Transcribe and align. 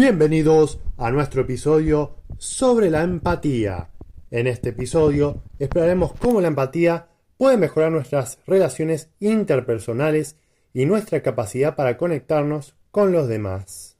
Bienvenidos 0.00 0.78
a 0.96 1.10
nuestro 1.10 1.42
episodio 1.42 2.18
sobre 2.38 2.88
la 2.88 3.02
empatía. 3.02 3.90
En 4.30 4.46
este 4.46 4.68
episodio 4.68 5.42
exploraremos 5.58 6.12
cómo 6.12 6.40
la 6.40 6.46
empatía 6.46 7.08
puede 7.36 7.56
mejorar 7.56 7.90
nuestras 7.90 8.38
relaciones 8.46 9.10
interpersonales 9.18 10.36
y 10.72 10.86
nuestra 10.86 11.20
capacidad 11.20 11.74
para 11.74 11.96
conectarnos 11.96 12.76
con 12.92 13.10
los 13.10 13.26
demás. 13.26 13.96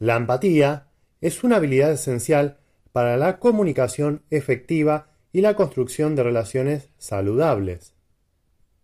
La 0.00 0.16
empatía 0.16 0.88
es 1.20 1.44
una 1.44 1.58
habilidad 1.58 1.92
esencial 1.92 2.58
para 2.90 3.16
la 3.16 3.38
comunicación 3.38 4.24
efectiva 4.30 5.06
y 5.32 5.42
la 5.42 5.54
construcción 5.54 6.16
de 6.16 6.24
relaciones 6.24 6.88
saludables. 6.98 7.94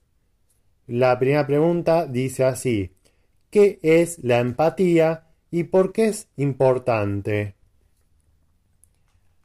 La 0.88 1.18
primera 1.18 1.46
pregunta 1.46 2.06
dice 2.06 2.44
así. 2.44 2.94
¿Qué 3.50 3.78
es 3.82 4.18
la 4.24 4.40
empatía 4.40 5.27
y 5.50 5.64
por 5.64 5.92
qué 5.92 6.08
es 6.08 6.28
importante. 6.36 7.54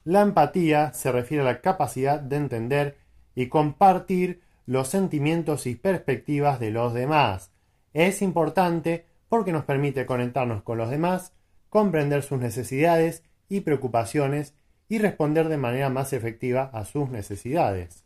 La 0.04 0.22
empatía 0.22 0.94
se 0.94 1.12
refiere 1.12 1.44
a 1.44 1.46
la 1.46 1.62
capacidad 1.62 2.20
de 2.20 2.36
entender 2.36 2.98
y 3.36 3.48
compartir 3.48 4.42
los 4.66 4.90
sentimientos 4.90 5.66
y 5.66 5.76
perspectivas 5.76 6.60
de 6.60 6.72
los 6.72 6.94
demás. 6.94 7.52
Es 7.94 8.22
importante 8.22 9.06
porque 9.30 9.52
nos 9.52 9.66
permite 9.66 10.06
conectarnos 10.06 10.64
con 10.64 10.78
los 10.78 10.90
demás, 10.90 11.34
comprender 11.70 12.24
sus 12.24 12.40
necesidades 12.40 13.24
y 13.50 13.62
preocupaciones 13.62 14.54
y 14.90 15.00
responder 15.00 15.48
de 15.48 15.58
manera 15.58 15.90
más 15.90 16.14
efectiva 16.14 16.70
a 16.74 16.86
sus 16.86 17.10
necesidades. 17.10 18.04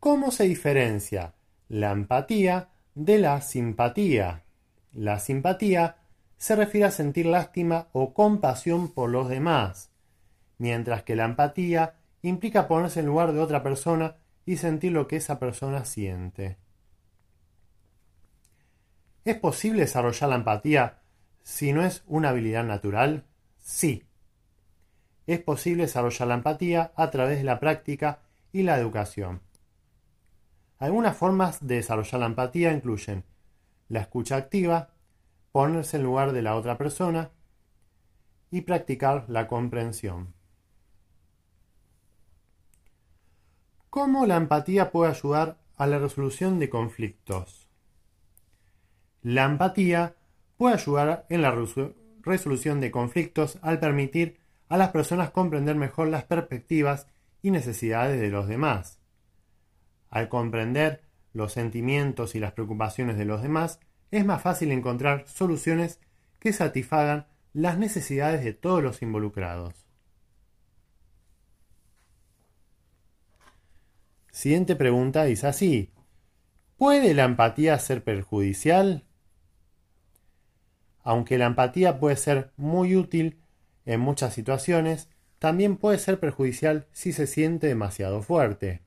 ¿Cómo 0.00 0.30
se 0.30 0.44
diferencia 0.44 1.34
la 1.68 1.92
empatía 1.92 2.68
de 2.94 3.18
la 3.18 3.40
simpatía? 3.40 4.45
La 4.96 5.18
simpatía 5.18 5.96
se 6.38 6.56
refiere 6.56 6.86
a 6.86 6.90
sentir 6.90 7.26
lástima 7.26 7.88
o 7.92 8.14
compasión 8.14 8.94
por 8.94 9.10
los 9.10 9.28
demás, 9.28 9.90
mientras 10.56 11.02
que 11.02 11.14
la 11.14 11.26
empatía 11.26 11.96
implica 12.22 12.66
ponerse 12.66 13.00
en 13.00 13.06
lugar 13.06 13.34
de 13.34 13.40
otra 13.40 13.62
persona 13.62 14.16
y 14.46 14.56
sentir 14.56 14.92
lo 14.92 15.06
que 15.06 15.16
esa 15.16 15.38
persona 15.38 15.84
siente. 15.84 16.56
¿Es 19.26 19.36
posible 19.36 19.82
desarrollar 19.82 20.30
la 20.30 20.36
empatía 20.36 21.02
si 21.42 21.74
no 21.74 21.84
es 21.84 22.02
una 22.06 22.30
habilidad 22.30 22.64
natural? 22.64 23.26
Sí. 23.58 24.02
Es 25.26 25.40
posible 25.40 25.82
desarrollar 25.82 26.28
la 26.28 26.34
empatía 26.36 26.92
a 26.96 27.10
través 27.10 27.36
de 27.36 27.44
la 27.44 27.60
práctica 27.60 28.20
y 28.50 28.62
la 28.62 28.78
educación. 28.78 29.42
Algunas 30.78 31.18
formas 31.18 31.66
de 31.66 31.74
desarrollar 31.74 32.20
la 32.20 32.26
empatía 32.26 32.72
incluyen 32.72 33.24
la 33.88 34.00
escucha 34.00 34.36
activa, 34.36 34.90
ponerse 35.52 35.96
en 35.96 36.02
lugar 36.02 36.32
de 36.32 36.42
la 36.42 36.56
otra 36.56 36.76
persona 36.76 37.30
y 38.50 38.62
practicar 38.62 39.24
la 39.28 39.48
comprensión. 39.48 40.34
¿Cómo 43.90 44.26
la 44.26 44.36
empatía 44.36 44.90
puede 44.90 45.10
ayudar 45.10 45.58
a 45.76 45.86
la 45.86 45.98
resolución 45.98 46.58
de 46.58 46.68
conflictos? 46.68 47.68
La 49.22 49.44
empatía 49.44 50.16
puede 50.56 50.74
ayudar 50.74 51.26
en 51.30 51.42
la 51.42 51.56
resolución 52.22 52.80
de 52.80 52.90
conflictos 52.90 53.58
al 53.62 53.80
permitir 53.80 54.38
a 54.68 54.76
las 54.76 54.90
personas 54.90 55.30
comprender 55.30 55.76
mejor 55.76 56.08
las 56.08 56.24
perspectivas 56.24 57.06
y 57.42 57.50
necesidades 57.50 58.20
de 58.20 58.28
los 58.28 58.48
demás. 58.48 59.00
Al 60.10 60.28
comprender 60.28 61.05
los 61.36 61.52
sentimientos 61.52 62.34
y 62.34 62.40
las 62.40 62.52
preocupaciones 62.52 63.18
de 63.18 63.26
los 63.26 63.42
demás, 63.42 63.78
es 64.10 64.24
más 64.24 64.40
fácil 64.40 64.72
encontrar 64.72 65.28
soluciones 65.28 66.00
que 66.38 66.54
satisfagan 66.54 67.26
las 67.52 67.78
necesidades 67.78 68.42
de 68.42 68.54
todos 68.54 68.82
los 68.82 69.02
involucrados. 69.02 69.86
Siguiente 74.30 74.76
pregunta 74.76 75.24
dice 75.24 75.46
así. 75.46 75.92
¿Puede 76.78 77.12
la 77.12 77.24
empatía 77.24 77.78
ser 77.78 78.02
perjudicial? 78.02 79.04
Aunque 81.02 81.36
la 81.38 81.46
empatía 81.46 81.98
puede 82.00 82.16
ser 82.16 82.52
muy 82.56 82.96
útil 82.96 83.40
en 83.84 84.00
muchas 84.00 84.32
situaciones, 84.32 85.10
también 85.38 85.76
puede 85.76 85.98
ser 85.98 86.18
perjudicial 86.18 86.86
si 86.92 87.12
se 87.12 87.26
siente 87.26 87.66
demasiado 87.66 88.22
fuerte. 88.22 88.85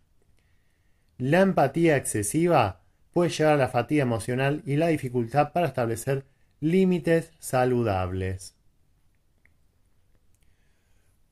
La 1.20 1.42
empatía 1.42 1.98
excesiva 1.98 2.80
puede 3.12 3.30
llevar 3.30 3.56
a 3.56 3.58
la 3.58 3.68
fatiga 3.68 4.04
emocional 4.04 4.62
y 4.66 4.78
la 4.78 4.88
dificultad 4.88 5.52
para 5.52 5.68
establecer 5.68 6.24
límites 6.62 7.34
saludables. 7.40 8.56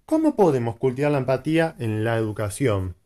¿Cómo 0.05 0.35
podemos 0.35 0.75
cultivar 0.75 1.13
la 1.13 1.19
empatía 1.19 1.73
en 1.79 2.03
la 2.03 2.17
educación? 2.17 2.97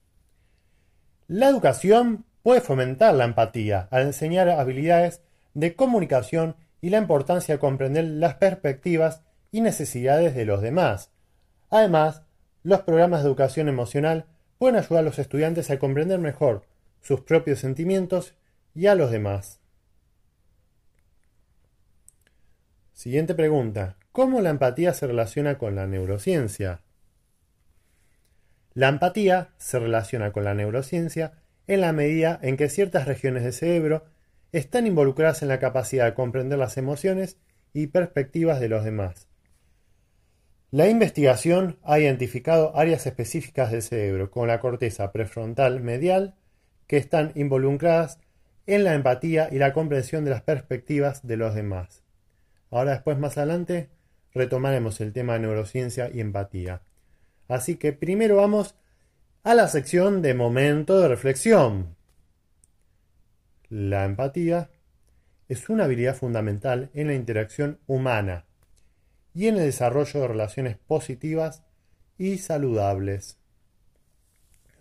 La 1.28 1.50
educación 1.50 2.25
puede 2.41 2.62
fomentar 2.62 3.14
la 3.14 3.25
empatía 3.25 3.88
al 3.91 4.08
enseñar 4.08 4.50
habilidades 4.50 5.22
de 5.53 5.75
comunicación 5.75 6.56
y 6.81 6.90
la 6.90 6.97
importancia 6.97 7.53
de 7.53 7.59
comprender 7.59 8.06
las 8.06 8.36
perspectivas 8.38 9.22
y 9.52 9.62
necesidades 9.62 10.34
de 10.34 10.46
los 10.46 10.64
demás. 10.64 11.12
Además, 11.70 12.24
los 12.64 12.81
programas 12.81 13.22
de 13.22 13.28
educación 13.28 13.70
emocional 13.70 14.25
pueden 14.58 14.78
ayudar 14.78 15.02
a 15.02 15.06
los 15.06 15.20
estudiantes 15.20 15.70
a 15.70 15.78
comprender 15.78 16.18
mejor 16.18 16.71
sus 17.02 17.22
propios 17.22 17.60
sentimientos 17.60 18.36
y 18.74 18.88
a 18.88 18.96
los 18.96 19.12
demás. 19.12 19.60
Siguiente 22.94 23.36
pregunta. 23.36 23.98
¿Cómo 24.12 24.42
la 24.42 24.50
empatía 24.50 24.94
se 24.94 25.08
relaciona 25.08 25.58
con 25.58 25.76
la 25.76 25.88
neurociencia? 25.88 26.82
La 28.74 28.90
empatía 28.90 29.50
se 29.58 29.80
relaciona 29.80 30.32
con 30.32 30.44
la 30.44 30.54
neurociencia 30.54 31.34
en 31.68 31.82
la 31.82 31.94
medida 31.94 32.40
en 32.42 32.58
que 32.58 32.70
ciertas 32.70 33.08
regiones 33.08 33.44
del 33.44 33.54
cerebro 33.54 34.06
están 34.52 34.86
involucradas 34.86 35.42
en 35.42 35.48
la 35.48 35.60
capacidad 35.60 36.06
de 36.06 36.14
comprender 36.14 36.59
las 36.59 36.78
emociones 36.78 37.38
y 37.74 37.88
perspectivas 37.88 38.59
de 38.59 38.70
los 38.70 38.84
demás. 38.84 39.28
La 40.72 40.88
investigación 40.88 41.80
ha 41.84 42.00
identificado 42.00 42.76
áreas 42.78 43.06
específicas 43.06 43.72
del 43.72 43.82
cerebro, 43.82 44.32
como 44.32 44.46
la 44.46 44.59
corteza 44.59 45.12
prefrontal 45.12 45.82
medial, 45.82 46.36
que 46.91 46.97
están 46.97 47.32
involucradas 47.35 48.20
en 48.67 48.84
la 48.84 48.96
empatía 48.96 49.47
y 49.49 49.59
la 49.59 49.72
comprensión 49.72 50.26
de 50.26 50.32
las 50.32 50.41
perspectivas 50.41 51.26
de 51.26 51.38
los 51.38 51.55
demás. 51.55 52.03
Ahora 52.70 52.91
después 52.91 53.17
más 53.17 53.38
adelante 53.38 53.90
retomaremos 54.34 54.99
el 54.99 55.14
tema 55.14 55.32
de 55.32 55.40
neurociencia 55.40 56.09
y 56.14 56.20
empatía. 56.20 56.82
Así 57.47 57.78
que 57.78 57.93
primero 57.93 58.35
vamos 58.35 58.76
a 59.43 59.55
la 59.55 59.70
sección 59.70 60.22
de 60.22 60.34
momento 60.34 60.99
de 60.99 61.08
reflexión. 61.08 61.96
La 63.70 64.03
empatía 64.03 64.70
es 65.47 65.70
una 65.70 65.85
habilidad 65.85 66.17
fundamental 66.17 66.90
en 66.94 67.08
la 67.08 67.14
interacción 67.14 67.79
humana 67.87 68.47
y 69.34 69.47
en 69.47 69.55
el 69.55 69.64
desarrollo 69.64 70.20
de 70.20 70.28
relaciones 70.28 70.78
positivas 70.78 71.64
y 72.17 72.40
saludables. 72.40 73.41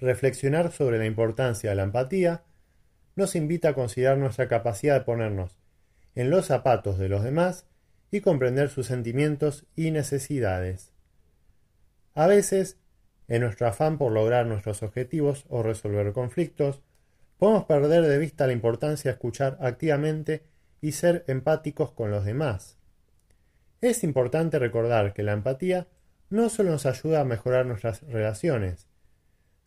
Reflexionar 0.00 0.73
sobre 0.73 0.99
la 0.99 1.05
importancia 1.05 1.70
de 1.70 1.76
la 1.76 1.82
empatía 1.82 2.43
nos 3.17 3.37
invita 3.37 3.70
a 3.70 3.75
considerar 3.75 4.17
nuestra 4.17 4.49
capacidad 4.49 4.94
de 4.94 5.05
ponernos 5.05 5.56
en 6.14 6.31
los 6.31 6.47
zapatos 6.47 6.99
de 6.99 7.11
los 7.11 7.23
demás 7.23 7.67
y 8.11 8.23
comprender 8.23 8.70
sus 8.70 8.87
sentimientos 8.87 9.67
y 9.76 9.91
necesidades. 9.91 10.93
A 12.14 12.26
veces, 12.26 12.79
en 13.29 13.43
nuestro 13.43 13.67
afán 13.67 13.99
por 13.99 14.11
lograr 14.11 14.47
nuestros 14.47 14.82
objetivos 14.82 15.44
o 15.49 15.62
resolver 15.62 16.12
conflictos, 16.12 16.81
podemos 17.37 17.64
perder 17.64 18.02
de 18.02 18.19
vista 18.19 18.47
la 18.47 18.52
importancia 18.55 19.11
de 19.11 19.14
escuchar 19.14 19.58
activamente 19.61 20.44
y 20.81 20.93
ser 20.93 21.25
empáticos 21.29 21.93
con 21.93 22.11
los 22.11 22.25
demás. 22.25 22.79
Es 23.82 24.02
importante 24.02 24.58
recordar 24.58 25.12
que 25.12 25.23
la 25.23 25.32
empatía 25.32 25.87
no 26.31 26.49
solo 26.49 26.70
nos 26.70 26.87
ayuda 26.87 27.20
a 27.20 27.25
mejorar 27.25 27.67
nuestras 27.67 28.02
relaciones, 28.02 28.89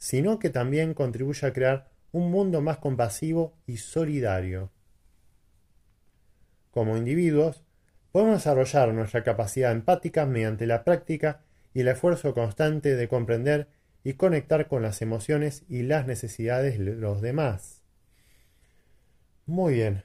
sino 0.04 0.38
que 0.38 0.50
también 0.50 0.94
contribuye 0.94 1.48
a 1.48 1.54
crear 1.54 1.88
un 2.12 2.30
mundo 2.30 2.60
más 2.60 2.78
compasivo 2.78 3.54
y 3.66 3.78
solidario. 3.78 4.70
Como 6.72 6.98
individuos, 6.98 7.64
podemos 8.12 8.36
desarrollar 8.36 8.94
nuestra 8.94 9.24
capacidad 9.24 9.72
empática 9.72 10.26
mediante 10.26 10.68
la 10.68 10.84
práctica 10.84 11.40
y 11.74 11.80
el 11.80 11.88
esfuerzo 11.88 12.34
constante 12.34 12.98
de 12.98 13.08
comprender 13.08 13.70
y 14.04 14.16
conectar 14.16 14.68
con 14.68 14.82
las 14.82 15.02
emociones 15.02 15.64
y 15.70 15.84
las 15.84 16.06
necesidades 16.06 16.78
de 16.78 16.96
los 16.96 17.22
demás. 17.22 17.82
Muy 19.46 19.76
bien, 19.76 20.04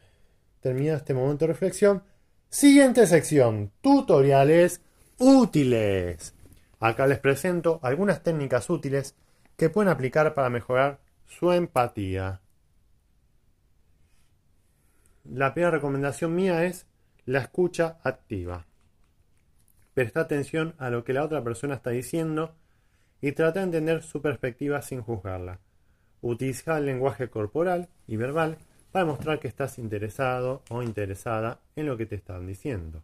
terminado 0.61 0.99
este 0.99 1.13
momento 1.13 1.45
de 1.45 1.53
reflexión. 1.55 2.05
Siguiente 2.51 3.05
sección, 3.09 3.73
tutoriales 3.81 4.81
útiles. 5.19 6.35
Acá 6.79 7.09
les 7.09 7.19
presento 7.19 7.81
algunas 7.83 8.23
técnicas 8.23 8.71
útiles 8.71 9.17
que 9.59 9.69
pueden 9.69 9.91
aplicar 9.91 10.33
para 10.35 10.51
mejorar 10.51 11.01
su 11.27 11.51
empatía. 11.51 12.41
La 15.25 15.53
primera 15.53 15.73
recomendación 15.73 16.35
mía 16.35 16.65
es 16.65 16.87
la 17.27 17.41
escucha 17.41 17.99
activa. 18.05 18.67
Presta 19.95 20.21
atención 20.21 20.77
a 20.79 20.91
lo 20.91 21.03
que 21.03 21.13
la 21.13 21.25
otra 21.25 21.43
persona 21.43 21.75
está 21.75 21.91
diciendo 21.91 22.55
y 23.21 23.33
trata 23.33 23.59
de 23.59 23.65
entender 23.65 24.05
su 24.05 24.23
perspectiva 24.23 24.81
sin 24.81 25.03
juzgarla. 25.03 25.59
Utiliza 26.21 26.79
el 26.79 26.87
lenguaje 26.87 27.29
corporal 27.29 27.89
y 28.07 28.17
verbal 28.17 28.59
para 28.93 29.07
mostrar 29.07 29.41
que 29.41 29.49
estás 29.49 29.79
interesado 29.81 30.63
o 30.71 30.85
interesada 30.85 31.61
en 31.75 31.87
lo 31.87 31.97
que 31.97 32.07
te 32.07 32.15
están 32.15 32.47
diciendo. 32.47 33.03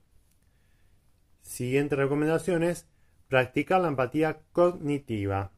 Siguiente 1.42 1.96
recomendación 1.96 2.62
es 2.62 2.86
practicar 3.26 3.80
la 3.80 3.88
empatía 3.88 4.38
cognitiva. 4.52 5.50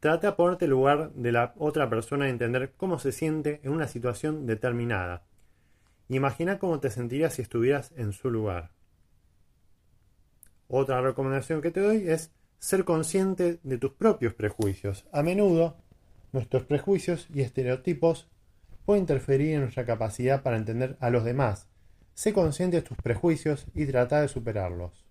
Trata 0.00 0.28
de 0.28 0.32
ponerte 0.34 0.66
en 0.66 0.70
lugar 0.70 1.12
de 1.14 1.32
la 1.32 1.54
otra 1.56 1.90
persona 1.90 2.26
y 2.26 2.30
entender 2.30 2.72
cómo 2.76 2.98
se 2.98 3.12
siente 3.12 3.60
en 3.64 3.72
una 3.72 3.88
situación 3.88 4.46
determinada. 4.46 5.24
Imagina 6.08 6.58
cómo 6.58 6.78
te 6.80 6.90
sentirías 6.90 7.34
si 7.34 7.42
estuvieras 7.42 7.92
en 7.96 8.12
su 8.12 8.30
lugar. 8.30 8.70
Otra 10.68 11.00
recomendación 11.00 11.60
que 11.60 11.70
te 11.70 11.80
doy 11.80 12.08
es 12.08 12.30
ser 12.58 12.84
consciente 12.84 13.58
de 13.62 13.78
tus 13.78 13.92
propios 13.92 14.34
prejuicios. 14.34 15.06
A 15.12 15.22
menudo, 15.22 15.76
nuestros 16.32 16.64
prejuicios 16.64 17.26
y 17.32 17.40
estereotipos 17.40 18.28
pueden 18.84 19.02
interferir 19.02 19.54
en 19.54 19.62
nuestra 19.62 19.84
capacidad 19.84 20.42
para 20.42 20.56
entender 20.56 20.96
a 21.00 21.10
los 21.10 21.24
demás. 21.24 21.68
Sé 22.14 22.32
consciente 22.32 22.76
de 22.76 22.82
tus 22.82 22.96
prejuicios 22.98 23.66
y 23.74 23.86
trata 23.86 24.20
de 24.20 24.28
superarlos. 24.28 25.04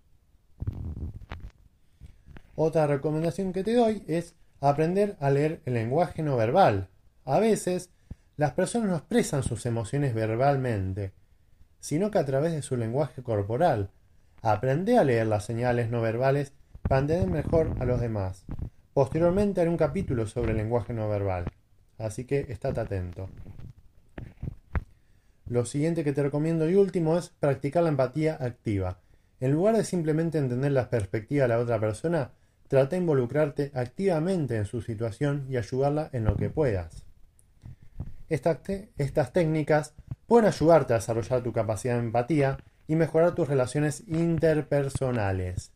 Otra 2.54 2.86
recomendación 2.86 3.52
que 3.52 3.62
te 3.62 3.74
doy 3.74 4.02
es 4.08 4.34
aprender 4.60 5.16
a 5.20 5.30
leer 5.30 5.60
el 5.64 5.74
lenguaje 5.74 6.22
no 6.22 6.36
verbal. 6.36 6.88
A 7.24 7.38
veces, 7.38 7.90
las 8.36 8.52
personas 8.52 8.88
no 8.88 8.96
expresan 8.96 9.42
sus 9.42 9.66
emociones 9.66 10.14
verbalmente, 10.14 11.12
sino 11.80 12.10
que 12.10 12.18
a 12.18 12.24
través 12.24 12.52
de 12.52 12.62
su 12.62 12.76
lenguaje 12.76 13.22
corporal. 13.22 13.90
Aprende 14.42 14.96
a 14.98 15.04
leer 15.04 15.26
las 15.26 15.44
señales 15.44 15.90
no 15.90 16.00
verbales 16.00 16.52
para 16.82 17.00
entender 17.00 17.28
mejor 17.28 17.74
a 17.80 17.84
los 17.84 18.00
demás. 18.00 18.44
Posteriormente 18.94 19.60
haré 19.60 19.70
un 19.70 19.76
capítulo 19.76 20.26
sobre 20.26 20.52
el 20.52 20.58
lenguaje 20.58 20.92
no 20.92 21.08
verbal, 21.08 21.44
así 21.98 22.24
que 22.24 22.46
estate 22.48 22.80
atento. 22.80 23.28
Lo 25.46 25.64
siguiente 25.64 26.04
que 26.04 26.12
te 26.12 26.22
recomiendo 26.22 26.68
y 26.68 26.74
último 26.74 27.16
es 27.16 27.30
practicar 27.30 27.82
la 27.82 27.88
empatía 27.88 28.36
activa. 28.40 28.98
En 29.40 29.52
lugar 29.52 29.76
de 29.76 29.84
simplemente 29.84 30.38
entender 30.38 30.72
la 30.72 30.90
perspectiva 30.90 31.42
de 31.42 31.48
la 31.48 31.58
otra 31.58 31.78
persona, 31.80 32.32
Trata 32.68 32.90
de 32.90 32.98
involucrarte 32.98 33.72
activamente 33.74 34.56
en 34.56 34.66
su 34.66 34.82
situación 34.82 35.46
y 35.48 35.56
ayudarla 35.56 36.10
en 36.12 36.24
lo 36.24 36.36
que 36.36 36.50
puedas. 36.50 37.04
Estas, 38.28 39.32
técnicas 39.32 39.94
pueden 40.26 40.48
ayudarte 40.48 40.92
a 40.92 40.96
desarrollar 40.96 41.42
tu 41.42 41.52
capacidad 41.52 41.94
de 41.94 42.00
empatía 42.00 42.58
y 42.86 42.96
mejorar 42.96 43.34
tus 43.34 43.48
relaciones 43.48 44.04
interpersonales. 44.06 45.72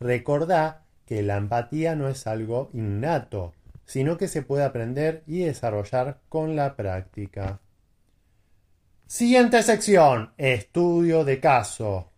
Recordá 0.00 0.82
que 1.06 1.22
la 1.22 1.36
empatía 1.36 1.94
no 1.94 2.08
es 2.08 2.26
algo 2.26 2.70
innato, 2.72 3.54
sino 3.84 4.16
que 4.16 4.26
se 4.26 4.42
puede 4.42 4.64
aprender 4.64 5.22
y 5.28 5.44
desarrollar 5.44 6.18
con 6.28 6.56
la 6.56 6.74
práctica. 6.74 7.60
Siguiente 9.06 9.62
sección, 9.62 10.32
estudio 10.36 11.24
de 11.24 11.38
caso 11.38 12.10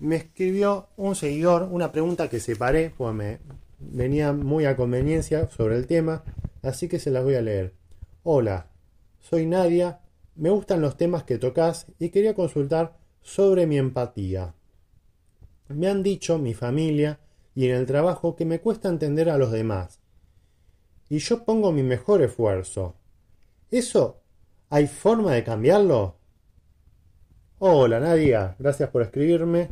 me 0.00 0.16
escribió 0.16 0.88
un 0.96 1.14
seguidor 1.14 1.68
una 1.70 1.92
pregunta 1.92 2.28
que 2.28 2.40
separé, 2.40 2.90
pues 2.96 3.14
me 3.14 3.38
venía 3.78 4.32
muy 4.32 4.64
a 4.64 4.76
conveniencia 4.76 5.48
sobre 5.48 5.76
el 5.76 5.86
tema, 5.86 6.24
así 6.62 6.88
que 6.88 6.98
se 6.98 7.10
las 7.10 7.24
voy 7.24 7.34
a 7.34 7.42
leer. 7.42 7.74
Hola, 8.22 8.70
soy 9.20 9.46
Nadia, 9.46 10.00
me 10.36 10.50
gustan 10.50 10.80
los 10.80 10.96
temas 10.96 11.24
que 11.24 11.38
tocas 11.38 11.86
y 11.98 12.10
quería 12.10 12.34
consultar 12.34 12.96
sobre 13.22 13.66
mi 13.66 13.78
empatía. 13.78 14.54
Me 15.68 15.88
han 15.88 16.02
dicho 16.02 16.38
mi 16.38 16.54
familia 16.54 17.20
y 17.54 17.68
en 17.68 17.76
el 17.76 17.86
trabajo 17.86 18.36
que 18.36 18.44
me 18.44 18.60
cuesta 18.60 18.88
entender 18.88 19.30
a 19.30 19.38
los 19.38 19.52
demás. 19.52 20.00
Y 21.08 21.18
yo 21.18 21.44
pongo 21.44 21.72
mi 21.72 21.82
mejor 21.82 22.22
esfuerzo. 22.22 22.96
¿Eso 23.70 24.20
hay 24.70 24.86
forma 24.86 25.32
de 25.32 25.44
cambiarlo? 25.44 26.16
Hola 27.58 28.00
Nadia, 28.00 28.56
gracias 28.58 28.90
por 28.90 29.02
escribirme. 29.02 29.70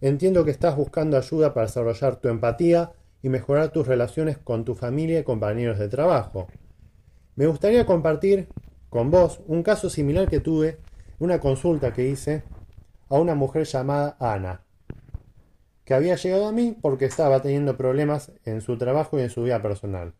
Entiendo 0.00 0.44
que 0.46 0.50
estás 0.50 0.76
buscando 0.76 1.18
ayuda 1.18 1.52
para 1.52 1.66
desarrollar 1.66 2.16
tu 2.16 2.28
empatía 2.28 2.92
y 3.22 3.28
mejorar 3.28 3.70
tus 3.70 3.86
relaciones 3.86 4.38
con 4.38 4.64
tu 4.64 4.74
familia 4.74 5.20
y 5.20 5.24
compañeros 5.24 5.78
de 5.78 5.88
trabajo. 5.88 6.48
Me 7.36 7.46
gustaría 7.46 7.84
compartir 7.84 8.48
con 8.88 9.10
vos 9.10 9.40
un 9.46 9.62
caso 9.62 9.90
similar 9.90 10.28
que 10.28 10.40
tuve, 10.40 10.78
una 11.18 11.38
consulta 11.38 11.92
que 11.92 12.08
hice 12.08 12.42
a 13.10 13.16
una 13.16 13.34
mujer 13.34 13.64
llamada 13.64 14.16
Ana, 14.18 14.62
que 15.84 15.92
había 15.92 16.16
llegado 16.16 16.46
a 16.46 16.52
mí 16.52 16.74
porque 16.80 17.04
estaba 17.04 17.42
teniendo 17.42 17.76
problemas 17.76 18.32
en 18.46 18.62
su 18.62 18.78
trabajo 18.78 19.18
y 19.18 19.22
en 19.22 19.30
su 19.30 19.42
vida 19.42 19.60
personal. 19.60 20.14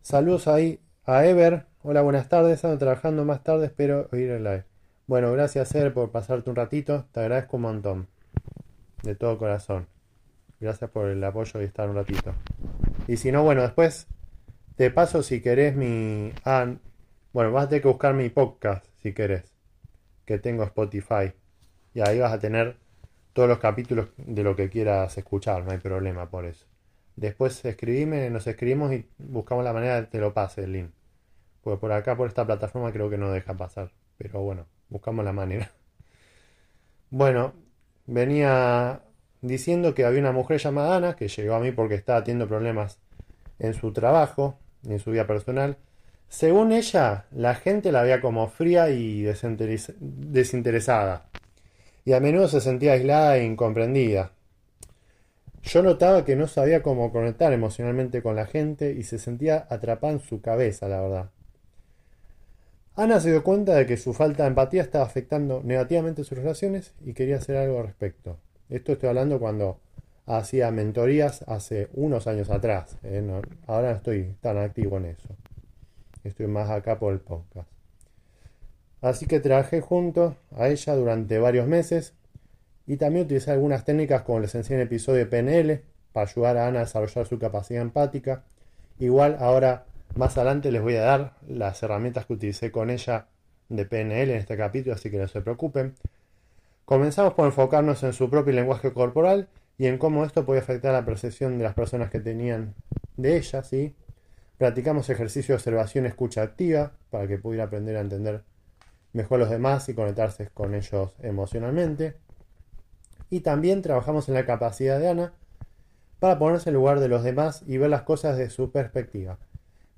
Saludos 0.00 0.46
ahí 0.46 0.78
a 1.04 1.26
Ever. 1.26 1.66
Hola, 1.82 2.02
buenas 2.02 2.28
tardes. 2.28 2.64
Ando 2.64 2.78
trabajando 2.78 3.24
más 3.24 3.42
tarde, 3.42 3.66
espero 3.66 4.08
oír 4.12 4.30
el 4.30 4.44
live. 4.44 4.64
Bueno, 5.08 5.32
gracias 5.32 5.74
Ever 5.74 5.92
por 5.92 6.12
pasarte 6.12 6.50
un 6.50 6.56
ratito. 6.56 7.06
Te 7.12 7.20
agradezco 7.20 7.56
un 7.56 7.62
montón 7.62 8.19
de 9.02 9.14
todo 9.14 9.38
corazón. 9.38 9.86
Gracias 10.60 10.90
por 10.90 11.08
el 11.08 11.22
apoyo 11.24 11.60
y 11.60 11.64
estar 11.64 11.88
un 11.88 11.96
ratito. 11.96 12.34
Y 13.06 13.16
si 13.16 13.32
no, 13.32 13.42
bueno, 13.42 13.62
después 13.62 14.06
te 14.76 14.90
paso 14.90 15.22
si 15.22 15.40
querés 15.40 15.74
mi... 15.74 16.32
Ah, 16.44 16.74
bueno, 17.32 17.52
vas 17.52 17.64
a 17.64 17.68
tener 17.68 17.82
que 17.82 17.88
buscar 17.88 18.14
mi 18.14 18.28
podcast 18.28 18.84
si 19.02 19.12
querés. 19.12 19.52
Que 20.24 20.38
tengo 20.38 20.64
Spotify. 20.64 21.32
Y 21.94 22.00
ahí 22.00 22.18
vas 22.18 22.32
a 22.32 22.38
tener 22.38 22.76
todos 23.32 23.48
los 23.48 23.58
capítulos 23.58 24.08
de 24.16 24.42
lo 24.42 24.54
que 24.56 24.68
quieras 24.68 25.16
escuchar. 25.16 25.64
No 25.64 25.72
hay 25.72 25.78
problema 25.78 26.28
por 26.28 26.44
eso. 26.44 26.66
Después 27.16 27.64
escribime, 27.64 28.30
nos 28.30 28.46
escribimos 28.46 28.92
y 28.92 29.06
buscamos 29.18 29.64
la 29.64 29.72
manera 29.72 29.96
de 29.96 30.02
que 30.02 30.12
te 30.12 30.20
lo 30.20 30.32
pase 30.32 30.64
el 30.64 30.72
link. 30.72 30.90
Pues 31.62 31.78
por 31.78 31.92
acá, 31.92 32.16
por 32.16 32.28
esta 32.28 32.46
plataforma, 32.46 32.92
creo 32.92 33.10
que 33.10 33.18
no 33.18 33.30
deja 33.30 33.54
pasar. 33.54 33.92
Pero 34.18 34.40
bueno, 34.40 34.66
buscamos 34.88 35.24
la 35.24 35.32
manera. 35.32 35.70
Bueno, 37.12 37.54
venía 38.06 39.02
diciendo 39.42 39.94
que 39.94 40.04
había 40.04 40.20
una 40.20 40.32
mujer 40.32 40.58
llamada 40.58 40.96
Ana 40.96 41.16
que 41.16 41.28
llegó 41.28 41.54
a 41.54 41.60
mí 41.60 41.72
porque 41.72 41.94
estaba 41.94 42.24
teniendo 42.24 42.48
problemas 42.48 42.98
en 43.58 43.74
su 43.74 43.92
trabajo, 43.92 44.58
en 44.84 44.98
su 44.98 45.10
vida 45.10 45.26
personal. 45.26 45.76
Según 46.28 46.72
ella, 46.72 47.26
la 47.32 47.54
gente 47.54 47.92
la 47.92 48.02
veía 48.02 48.20
como 48.20 48.48
fría 48.48 48.90
y 48.90 49.22
desinteresada, 49.22 51.26
y 52.04 52.12
a 52.12 52.20
menudo 52.20 52.48
se 52.48 52.60
sentía 52.60 52.92
aislada 52.92 53.36
e 53.36 53.44
incomprendida. 53.44 54.32
Yo 55.62 55.82
notaba 55.82 56.24
que 56.24 56.36
no 56.36 56.46
sabía 56.46 56.82
cómo 56.82 57.12
conectar 57.12 57.52
emocionalmente 57.52 58.22
con 58.22 58.36
la 58.36 58.46
gente 58.46 58.92
y 58.92 59.02
se 59.02 59.18
sentía 59.18 59.66
atrapada 59.68 60.14
en 60.14 60.20
su 60.20 60.40
cabeza, 60.40 60.88
la 60.88 61.00
verdad. 61.00 61.30
Ana 62.96 63.20
se 63.20 63.30
dio 63.30 63.42
cuenta 63.42 63.74
de 63.74 63.86
que 63.86 63.96
su 63.96 64.12
falta 64.12 64.42
de 64.42 64.48
empatía 64.48 64.82
estaba 64.82 65.04
afectando 65.04 65.62
negativamente 65.64 66.24
sus 66.24 66.36
relaciones 66.36 66.92
y 67.04 67.14
quería 67.14 67.36
hacer 67.36 67.56
algo 67.56 67.78
al 67.78 67.86
respecto. 67.86 68.38
Esto 68.68 68.92
estoy 68.92 69.08
hablando 69.08 69.38
cuando 69.38 69.78
hacía 70.26 70.70
mentorías 70.70 71.42
hace 71.48 71.88
unos 71.94 72.26
años 72.26 72.50
atrás. 72.50 72.96
¿eh? 73.02 73.22
ahora 73.66 73.90
no 73.90 73.96
estoy 73.96 74.34
tan 74.40 74.58
activo 74.58 74.96
en 74.98 75.06
eso. 75.06 75.28
Estoy 76.24 76.46
más 76.46 76.68
acá 76.70 76.98
por 76.98 77.12
el 77.12 77.20
podcast. 77.20 77.68
Así 79.00 79.26
que 79.26 79.40
trabajé 79.40 79.80
junto 79.80 80.36
a 80.56 80.68
ella 80.68 80.94
durante 80.94 81.38
varios 81.38 81.66
meses 81.66 82.14
y 82.86 82.96
también 82.96 83.24
utilicé 83.24 83.50
algunas 83.50 83.84
técnicas 83.84 84.22
como 84.22 84.40
les 84.40 84.54
enseñé 84.54 84.76
en 84.76 84.80
el 84.82 84.86
episodio 84.88 85.28
PNL 85.30 85.82
para 86.12 86.28
ayudar 86.28 86.56
a 86.58 86.66
Ana 86.66 86.80
a 86.80 86.84
desarrollar 86.84 87.26
su 87.26 87.38
capacidad 87.38 87.82
empática. 87.82 88.44
Igual 88.98 89.36
ahora 89.40 89.86
más 90.16 90.36
adelante 90.36 90.72
les 90.72 90.82
voy 90.82 90.96
a 90.96 91.02
dar 91.02 91.34
las 91.48 91.82
herramientas 91.82 92.26
que 92.26 92.34
utilicé 92.34 92.70
con 92.70 92.90
ella 92.90 93.26
de 93.68 93.86
PNL 93.86 94.30
en 94.30 94.38
este 94.38 94.56
capítulo, 94.56 94.94
así 94.94 95.10
que 95.10 95.18
no 95.18 95.28
se 95.28 95.40
preocupen. 95.40 95.94
Comenzamos 96.84 97.34
por 97.34 97.46
enfocarnos 97.46 98.02
en 98.02 98.12
su 98.12 98.28
propio 98.28 98.52
lenguaje 98.52 98.92
corporal 98.92 99.48
y 99.78 99.86
en 99.86 99.96
cómo 99.96 100.24
esto 100.24 100.44
puede 100.44 100.60
afectar 100.60 100.92
la 100.92 101.04
percepción 101.04 101.56
de 101.56 101.64
las 101.64 101.74
personas 101.74 102.10
que 102.10 102.20
tenían 102.20 102.74
de 103.16 103.36
ella, 103.36 103.62
¿sí? 103.62 103.94
Practicamos 104.58 105.08
ejercicio 105.08 105.52
de 105.52 105.56
observación 105.56 106.04
escucha 106.04 106.42
activa 106.42 106.92
para 107.10 107.26
que 107.26 107.38
pudiera 107.38 107.64
aprender 107.64 107.96
a 107.96 108.00
entender 108.00 108.42
mejor 109.12 109.36
a 109.36 109.44
los 109.44 109.50
demás 109.50 109.88
y 109.88 109.94
conectarse 109.94 110.48
con 110.52 110.74
ellos 110.74 111.14
emocionalmente. 111.22 112.16
Y 113.30 113.40
también 113.40 113.80
trabajamos 113.80 114.28
en 114.28 114.34
la 114.34 114.44
capacidad 114.44 114.98
de 114.98 115.08
Ana 115.08 115.32
para 116.18 116.38
ponerse 116.38 116.70
en 116.70 116.74
lugar 116.74 117.00
de 117.00 117.08
los 117.08 117.22
demás 117.22 117.62
y 117.66 117.78
ver 117.78 117.88
las 117.88 118.02
cosas 118.02 118.36
de 118.36 118.50
su 118.50 118.70
perspectiva. 118.70 119.38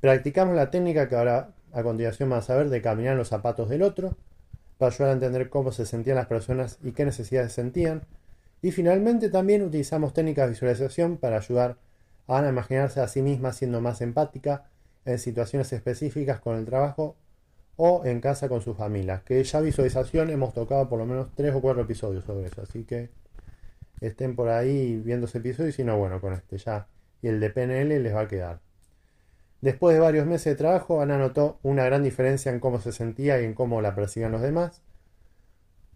Practicamos 0.02 0.56
la 0.56 0.68
técnica 0.68 1.09
que 1.09 1.14
ahora 1.14 1.50
a 1.73 1.85
continuación 1.85 2.28
vamos 2.28 2.50
a 2.50 2.56
ver 2.56 2.71
de 2.71 2.82
caminar 2.82 3.16
los 3.16 3.28
zapatos 3.28 3.68
del 3.68 3.82
otro, 3.82 4.16
para 4.76 4.92
ayudar 4.92 5.11
a 5.11 5.12
entender 5.12 5.49
cómo 5.49 5.71
se 5.71 5.87
sentían 5.87 6.16
las 6.16 6.26
personas 6.26 6.80
y 6.82 6.90
qué 6.90 7.04
necesidades 7.04 7.52
sentían. 7.52 8.02
Y 8.62 8.73
finalmente 8.73 9.28
también 9.28 9.62
utilizamos 9.62 10.12
técnicas 10.12 10.47
de 10.47 10.50
visualización 10.54 11.18
para 11.18 11.37
ayudar 11.37 11.76
a 12.26 12.38
Ana 12.38 12.49
a 12.49 12.50
imaginarse 12.50 13.00
a 13.00 13.06
sí 13.06 13.23
misma 13.23 13.52
siendo 13.52 13.80
más 13.80 14.00
empática 14.00 14.64
en 15.04 15.21
situaciones 15.21 15.73
específicas 15.73 16.40
con 16.40 16.56
el 16.56 16.64
trabajo 16.64 17.14
o 17.76 18.02
en 18.04 18.21
casa 18.21 18.49
con 18.49 18.61
su 18.61 18.75
familia. 18.75 19.23
Que 19.25 19.44
ya 19.44 19.61
visualización 19.61 20.30
hemos 20.30 20.52
tocado 20.52 20.88
por 20.88 20.99
lo 20.99 21.06
menos 21.06 21.28
tres 21.37 21.54
o 21.54 21.61
cuatro 21.61 21.82
episodios 21.82 22.25
sobre 22.25 22.49
eso, 22.49 22.62
así 22.62 22.82
que 22.82 23.11
estén 24.00 24.35
por 24.35 24.49
ahí 24.49 24.97
viendo 24.97 25.26
ese 25.26 25.38
episodio 25.38 25.68
y 25.68 25.73
si 25.73 25.85
no, 25.85 25.97
bueno, 25.97 26.21
con 26.21 26.32
este 26.32 26.59
ya. 26.59 26.88
Y 27.23 27.28
el 27.28 27.38
de 27.38 27.50
PNL 27.50 28.02
les 28.02 28.12
va 28.12 28.23
a 28.23 28.26
quedar. 28.26 28.72
Después 29.62 29.95
de 29.95 30.00
varios 30.00 30.26
meses 30.26 30.47
de 30.47 30.57
trabajo, 30.57 31.00
Ana 31.00 31.16
notó 31.16 31.61
una 31.62 31.85
gran 31.85 32.02
diferencia 32.02 32.50
en 32.50 32.59
cómo 32.59 32.81
se 32.81 32.90
sentía 32.90 33.40
y 33.40 33.45
en 33.45 33.54
cómo 33.54 33.81
la 33.81 33.95
percibían 33.95 34.33
los 34.33 34.42
demás. 34.42 34.83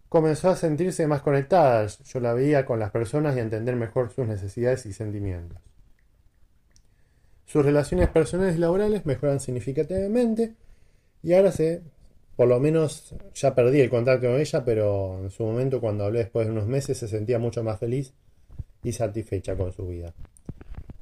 Comenzó 0.09 0.51
a 0.51 0.57
sentirse 0.57 1.09
más 1.09 1.21
conectada, 1.21 1.85
yo 1.89 2.21
la 2.21 2.33
veía 2.33 2.65
con 2.65 2.79
las 2.79 2.93
personas 2.93 3.35
y 3.35 3.41
a 3.41 3.43
entender 3.43 3.75
mejor 3.75 4.13
sus 4.13 4.25
necesidades 4.25 4.87
y 4.87 4.93
sentimientos. 4.93 5.59
Sus 7.45 7.65
relaciones 7.65 8.09
personales 8.09 8.55
y 8.55 8.59
laborales 8.59 9.05
mejoran 9.05 9.41
significativamente 9.41 10.55
y 11.25 11.33
ahora 11.33 11.51
sé, 11.51 11.83
por 12.37 12.47
lo 12.47 12.61
menos 12.61 13.17
ya 13.35 13.53
perdí 13.57 13.81
el 13.81 13.91
contacto 13.91 14.29
con 14.29 14.39
ella, 14.39 14.65
pero 14.65 15.19
en 15.25 15.31
su 15.31 15.43
momento 15.43 15.81
cuando 15.81 16.05
hablé 16.05 16.21
después 16.21 16.47
de 16.47 16.53
unos 16.53 16.69
meses 16.69 16.99
se 16.99 17.09
sentía 17.09 17.41
mucho 17.41 17.65
más 17.65 17.81
feliz 17.81 18.13
y 18.85 18.93
satisfecha 18.93 19.57
con 19.57 19.73
su 19.73 19.89
vida. 19.89 20.15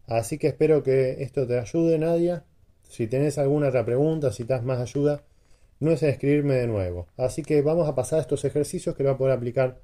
Así 0.06 0.38
que 0.38 0.46
espero 0.46 0.82
que 0.82 1.22
esto 1.22 1.46
te 1.46 1.58
ayude, 1.58 1.98
Nadia. 1.98 2.44
Si 2.88 3.06
tenés 3.06 3.38
alguna 3.38 3.68
otra 3.68 3.84
pregunta, 3.84 4.32
si 4.32 4.42
estás 4.42 4.62
más 4.62 4.80
ayuda, 4.80 5.22
no 5.80 5.90
es 5.90 6.02
escribirme 6.02 6.54
de 6.54 6.66
nuevo. 6.66 7.06
Así 7.16 7.42
que 7.42 7.62
vamos 7.62 7.88
a 7.88 7.94
pasar 7.94 8.18
a 8.18 8.22
estos 8.22 8.44
ejercicios 8.44 8.94
que 8.94 9.02
lo 9.02 9.10
va 9.10 9.14
a 9.14 9.18
poder 9.18 9.36
aplicar 9.36 9.78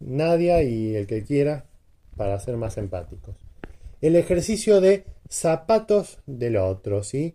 Nadia 0.00 0.62
y 0.62 0.94
el 0.94 1.06
que 1.06 1.22
quiera 1.24 1.64
para 2.16 2.38
ser 2.40 2.56
más 2.56 2.76
empáticos. 2.76 3.36
El 4.00 4.16
ejercicio 4.16 4.80
de 4.80 5.04
zapatos 5.28 6.18
del 6.26 6.56
otro, 6.56 7.02
¿sí? 7.02 7.34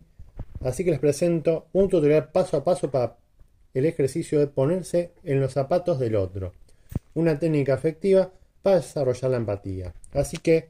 Así 0.62 0.84
que 0.84 0.92
les 0.92 1.00
presento 1.00 1.68
un 1.74 1.90
tutorial 1.90 2.30
paso 2.30 2.58
a 2.58 2.64
paso 2.64 2.90
para 2.90 3.18
el 3.74 3.86
ejercicio 3.86 4.40
de 4.40 4.48
ponerse 4.48 5.12
en 5.24 5.42
los 5.42 5.54
zapatos 5.54 6.00
del 6.00 6.16
otro. 6.16 6.54
Una 7.16 7.38
técnica 7.40 7.74
efectiva 7.74 8.32
para 8.62 8.78
desarrollar 8.78 9.32
la 9.32 9.38
empatía. 9.38 9.94
Así 10.14 10.38
que 10.38 10.70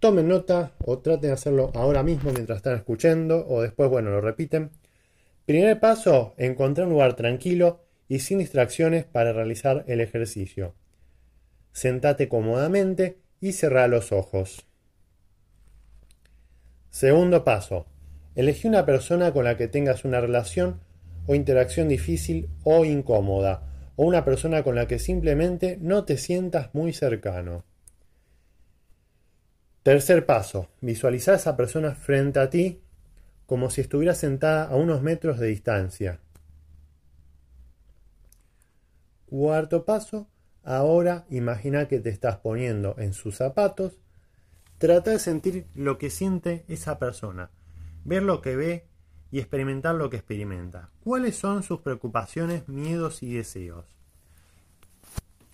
tomen 0.00 0.28
nota 0.28 0.72
o 0.84 0.98
traten 0.98 1.30
de 1.30 1.32
hacerlo 1.32 1.70
ahora 1.74 2.02
mismo 2.02 2.32
mientras 2.32 2.58
están 2.58 2.76
escuchando 2.76 3.46
o 3.48 3.62
después, 3.62 3.90
bueno, 3.90 4.10
lo 4.10 4.20
repiten. 4.20 4.70
Primer 5.46 5.80
paso, 5.80 6.34
encontrar 6.36 6.86
un 6.86 6.92
lugar 6.92 7.14
tranquilo 7.16 7.84
y 8.08 8.20
sin 8.20 8.38
distracciones 8.38 9.04
para 9.04 9.32
realizar 9.32 9.84
el 9.88 10.00
ejercicio. 10.00 10.74
Sentate 11.72 12.28
cómodamente 12.28 13.18
y 13.40 13.52
cerrá 13.52 13.88
los 13.88 14.12
ojos. 14.12 14.66
Segundo 16.90 17.44
paso, 17.44 17.86
elegí 18.34 18.66
una 18.66 18.86
persona 18.86 19.32
con 19.32 19.44
la 19.44 19.56
que 19.56 19.68
tengas 19.68 20.04
una 20.04 20.20
relación 20.20 20.80
o 21.26 21.34
interacción 21.34 21.88
difícil 21.88 22.48
o 22.64 22.84
incómoda, 22.84 23.62
o 23.96 24.04
una 24.04 24.24
persona 24.24 24.62
con 24.62 24.74
la 24.74 24.86
que 24.86 24.98
simplemente 24.98 25.76
no 25.80 26.04
te 26.04 26.16
sientas 26.16 26.74
muy 26.74 26.92
cercano. 26.92 27.64
Tercer 29.82 30.26
paso, 30.26 30.68
visualiza 30.80 31.32
a 31.32 31.36
esa 31.36 31.56
persona 31.56 31.94
frente 31.94 32.40
a 32.40 32.50
ti 32.50 32.80
como 33.46 33.70
si 33.70 33.80
estuviera 33.80 34.14
sentada 34.14 34.64
a 34.64 34.76
unos 34.76 35.00
metros 35.00 35.38
de 35.38 35.46
distancia. 35.46 36.20
Cuarto 39.24 39.84
paso, 39.84 40.28
ahora 40.64 41.24
imagina 41.30 41.88
que 41.88 42.00
te 42.00 42.10
estás 42.10 42.36
poniendo 42.36 42.94
en 42.98 43.14
sus 43.14 43.36
zapatos. 43.36 43.94
Trata 44.76 45.12
de 45.12 45.18
sentir 45.18 45.66
lo 45.74 45.96
que 45.96 46.10
siente 46.10 46.64
esa 46.68 46.98
persona, 46.98 47.50
ver 48.04 48.22
lo 48.22 48.42
que 48.42 48.56
ve 48.56 48.86
y 49.30 49.38
experimentar 49.38 49.94
lo 49.94 50.10
que 50.10 50.18
experimenta. 50.18 50.90
¿Cuáles 51.02 51.36
son 51.36 51.62
sus 51.62 51.80
preocupaciones, 51.80 52.68
miedos 52.68 53.22
y 53.22 53.34
deseos? 53.34 53.86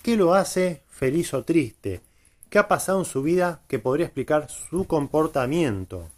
¿Qué 0.02 0.16
lo 0.16 0.34
hace 0.34 0.82
feliz 0.88 1.32
o 1.32 1.44
triste? 1.44 2.02
¿Qué 2.54 2.60
ha 2.60 2.68
pasado 2.68 3.00
en 3.00 3.04
su 3.04 3.20
vida 3.20 3.62
que 3.66 3.80
podría 3.80 4.06
explicar 4.06 4.48
su 4.48 4.86
comportamiento? 4.86 6.08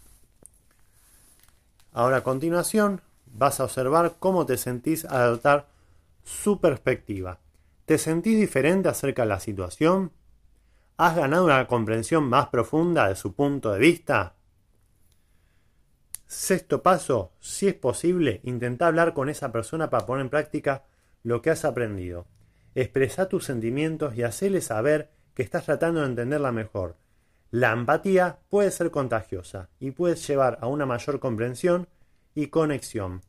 Ahora 1.91 2.17
a 2.17 2.23
continuación 2.23 3.01
vas 3.25 3.59
a 3.59 3.63
observar 3.63 4.17
cómo 4.19 4.45
te 4.45 4.57
sentís 4.57 5.03
al 5.05 5.21
adoptar 5.21 5.67
su 6.23 6.61
perspectiva. 6.61 7.39
¿Te 7.87 7.97
sentís 7.97 8.39
diferente 8.39 8.87
acerca 8.87 9.23
de 9.23 9.29
la 9.29 9.39
situación? 9.39 10.11
¿Has 10.97 11.15
ganado 11.15 11.43
una 11.45 11.65
comprensión 11.65 12.25
más 12.29 12.49
profunda 12.49 13.07
de 13.07 13.15
su 13.15 13.33
punto 13.33 13.73
de 13.73 13.79
vista? 13.79 14.35
Sexto 16.27 16.83
paso, 16.83 17.31
si 17.39 17.67
es 17.67 17.73
posible, 17.73 18.41
intenta 18.43 18.85
hablar 18.85 19.15
con 19.15 19.29
esa 19.29 19.51
persona 19.51 19.89
para 19.89 20.05
poner 20.05 20.25
en 20.25 20.29
práctica 20.29 20.83
lo 21.23 21.41
que 21.41 21.49
has 21.49 21.65
aprendido. 21.65 22.27
Expresa 22.75 23.27
tus 23.27 23.45
sentimientos 23.45 24.15
y 24.15 24.21
hacele 24.21 24.61
saber 24.61 25.16
que 25.37 25.43
estás 25.43 25.65
tratando 25.65 25.99
de 25.99 26.07
entenderla 26.07 26.51
mejor. 26.51 26.95
La 27.51 27.71
empatía 27.71 28.39
puede 28.49 28.71
ser 28.71 28.89
contagiosa 28.89 29.69
y 29.79 29.91
puede 29.91 30.15
llevar 30.15 30.57
a 30.61 30.67
una 30.67 30.87
mayor 30.87 31.19
comprensión 31.19 31.87
y 32.33 32.47
conexión. 32.47 33.21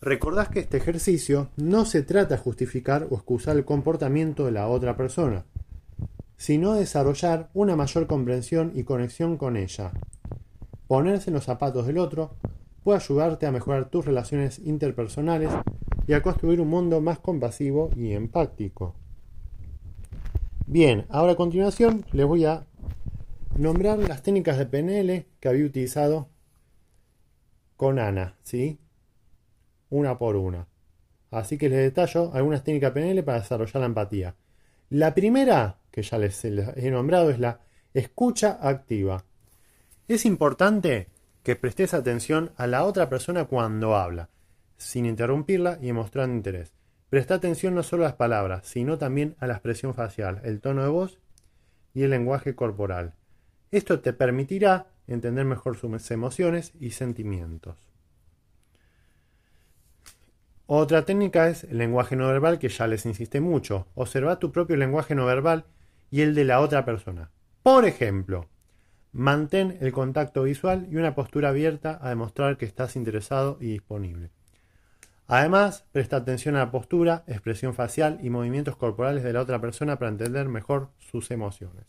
Recordad 0.00 0.46
que 0.46 0.60
este 0.60 0.76
ejercicio 0.76 1.48
no 1.56 1.86
se 1.86 2.04
trata 2.04 2.36
de 2.36 2.40
justificar 2.40 3.08
o 3.10 3.16
excusar 3.16 3.56
el 3.56 3.64
comportamiento 3.64 4.44
de 4.44 4.52
la 4.52 4.68
otra 4.68 4.96
persona, 4.96 5.44
sino 6.36 6.74
de 6.74 6.80
desarrollar 6.82 7.50
una 7.52 7.74
mayor 7.74 8.06
comprensión 8.06 8.70
y 8.76 8.84
conexión 8.84 9.36
con 9.36 9.56
ella. 9.56 9.90
Ponerse 10.86 11.30
en 11.30 11.34
los 11.34 11.46
zapatos 11.46 11.84
del 11.84 11.98
otro 11.98 12.36
puede 12.84 13.00
ayudarte 13.00 13.46
a 13.46 13.50
mejorar 13.50 13.90
tus 13.90 14.04
relaciones 14.04 14.60
interpersonales 14.60 15.50
y 16.06 16.12
a 16.12 16.22
construir 16.22 16.60
un 16.60 16.68
mundo 16.68 17.00
más 17.00 17.18
compasivo 17.18 17.90
y 17.96 18.12
empático. 18.12 18.99
Bien, 20.72 21.04
ahora 21.08 21.32
a 21.32 21.34
continuación 21.34 22.06
les 22.12 22.24
voy 22.24 22.44
a 22.44 22.64
nombrar 23.56 23.98
las 23.98 24.22
técnicas 24.22 24.56
de 24.56 24.66
PNL 24.66 25.26
que 25.40 25.48
había 25.48 25.66
utilizado 25.66 26.28
con 27.76 27.98
Ana, 27.98 28.36
¿sí? 28.44 28.78
Una 29.88 30.16
por 30.16 30.36
una. 30.36 30.68
Así 31.32 31.58
que 31.58 31.68
les 31.68 31.80
detallo 31.80 32.32
algunas 32.34 32.62
técnicas 32.62 32.92
PNL 32.92 33.24
para 33.24 33.40
desarrollar 33.40 33.80
la 33.80 33.86
empatía. 33.86 34.36
La 34.90 35.12
primera, 35.12 35.80
que 35.90 36.02
ya 36.02 36.18
les 36.18 36.44
he 36.44 36.90
nombrado, 36.92 37.30
es 37.30 37.40
la 37.40 37.62
escucha 37.92 38.56
activa. 38.62 39.24
Es 40.06 40.24
importante 40.24 41.08
que 41.42 41.56
prestes 41.56 41.94
atención 41.94 42.52
a 42.56 42.68
la 42.68 42.84
otra 42.84 43.08
persona 43.08 43.46
cuando 43.46 43.96
habla, 43.96 44.28
sin 44.76 45.04
interrumpirla 45.04 45.80
y 45.82 45.92
mostrando 45.92 46.36
interés. 46.36 46.79
Presta 47.10 47.34
atención 47.34 47.74
no 47.74 47.82
solo 47.82 48.04
a 48.04 48.08
las 48.08 48.16
palabras, 48.16 48.66
sino 48.66 48.96
también 48.96 49.34
a 49.40 49.48
la 49.48 49.54
expresión 49.54 49.94
facial, 49.94 50.40
el 50.44 50.60
tono 50.60 50.82
de 50.82 50.88
voz 50.88 51.18
y 51.92 52.04
el 52.04 52.10
lenguaje 52.10 52.54
corporal. 52.54 53.14
Esto 53.72 53.98
te 53.98 54.12
permitirá 54.12 54.86
entender 55.08 55.44
mejor 55.44 55.76
sus 55.76 56.10
emociones 56.12 56.72
y 56.78 56.90
sentimientos. 56.90 57.76
Otra 60.66 61.04
técnica 61.04 61.48
es 61.48 61.64
el 61.64 61.78
lenguaje 61.78 62.14
no 62.14 62.28
verbal 62.28 62.60
que 62.60 62.68
ya 62.68 62.86
les 62.86 63.04
insiste 63.04 63.40
mucho. 63.40 63.88
Observa 63.96 64.38
tu 64.38 64.52
propio 64.52 64.76
lenguaje 64.76 65.16
no 65.16 65.26
verbal 65.26 65.64
y 66.12 66.20
el 66.20 66.36
de 66.36 66.44
la 66.44 66.60
otra 66.60 66.84
persona. 66.84 67.32
Por 67.64 67.86
ejemplo, 67.86 68.46
mantén 69.10 69.78
el 69.80 69.90
contacto 69.90 70.44
visual 70.44 70.86
y 70.88 70.96
una 70.96 71.16
postura 71.16 71.48
abierta 71.48 71.98
a 72.00 72.10
demostrar 72.10 72.56
que 72.56 72.66
estás 72.66 72.94
interesado 72.94 73.58
y 73.60 73.72
disponible. 73.72 74.30
Además, 75.32 75.84
presta 75.92 76.16
atención 76.16 76.56
a 76.56 76.58
la 76.58 76.70
postura, 76.72 77.22
expresión 77.28 77.72
facial 77.72 78.18
y 78.20 78.30
movimientos 78.30 78.74
corporales 78.74 79.22
de 79.22 79.32
la 79.32 79.40
otra 79.40 79.60
persona 79.60 79.96
para 79.96 80.10
entender 80.10 80.48
mejor 80.48 80.88
sus 80.98 81.30
emociones. 81.30 81.84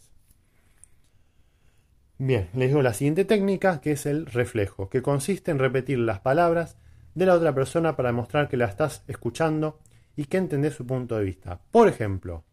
Bien, 2.20 2.50
les 2.54 2.68
digo 2.68 2.84
la 2.84 2.94
siguiente 2.94 3.26
técnica, 3.26 3.82
que 3.82 3.94
es 3.94 4.06
el 4.06 4.28
reflejo, 4.28 4.90
que 4.90 5.02
consiste 5.02 5.50
en 5.50 5.58
repetir 5.58 5.98
las 5.98 6.20
palabras 6.20 6.78
de 7.16 7.26
la 7.26 7.34
otra 7.34 7.56
persona 7.56 7.96
para 7.96 8.10
demostrar 8.10 8.48
que 8.48 8.58
la 8.58 8.66
estás 8.66 9.04
escuchando 9.08 9.80
y 10.16 10.26
que 10.26 10.38
entendés 10.38 10.76
su 10.76 10.86
punto 10.86 11.18
de 11.18 11.24
vista. 11.24 11.62
Por 11.72 11.88
ejemplo, 11.88 12.44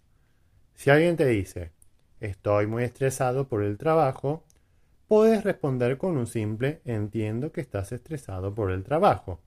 si 0.75 0.89
alguien 0.89 1.19
te 1.19 1.27
dice, 1.27 1.71
estoy 2.19 2.67
muy 2.67 2.85
estresado 2.85 3.47
por 3.47 3.63
el 3.63 3.77
trabajo, 3.77 4.47
puedes 5.07 5.45
responder 5.45 5.99
con 5.99 6.17
un 6.17 6.27
simple 6.27 6.81
entiendo 6.87 7.53
que 7.53 7.61
estás 7.61 7.93
estresado 7.93 8.55
por 8.55 8.71
el 8.71 8.85
trabajo. 8.85 9.43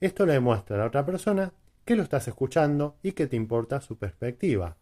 Esto 0.00 0.26
le 0.26 0.34
demuestra 0.34 0.76
a 0.76 0.78
la 0.80 0.86
otra 0.86 1.04
persona 1.06 1.52
que 1.84 1.96
lo 1.96 2.02
estás 2.02 2.28
escuchando 2.28 2.96
y 3.02 3.12
que 3.12 3.26
te 3.26 3.36
importa 3.36 3.80
su 3.80 3.96
perspectiva. 3.96 4.76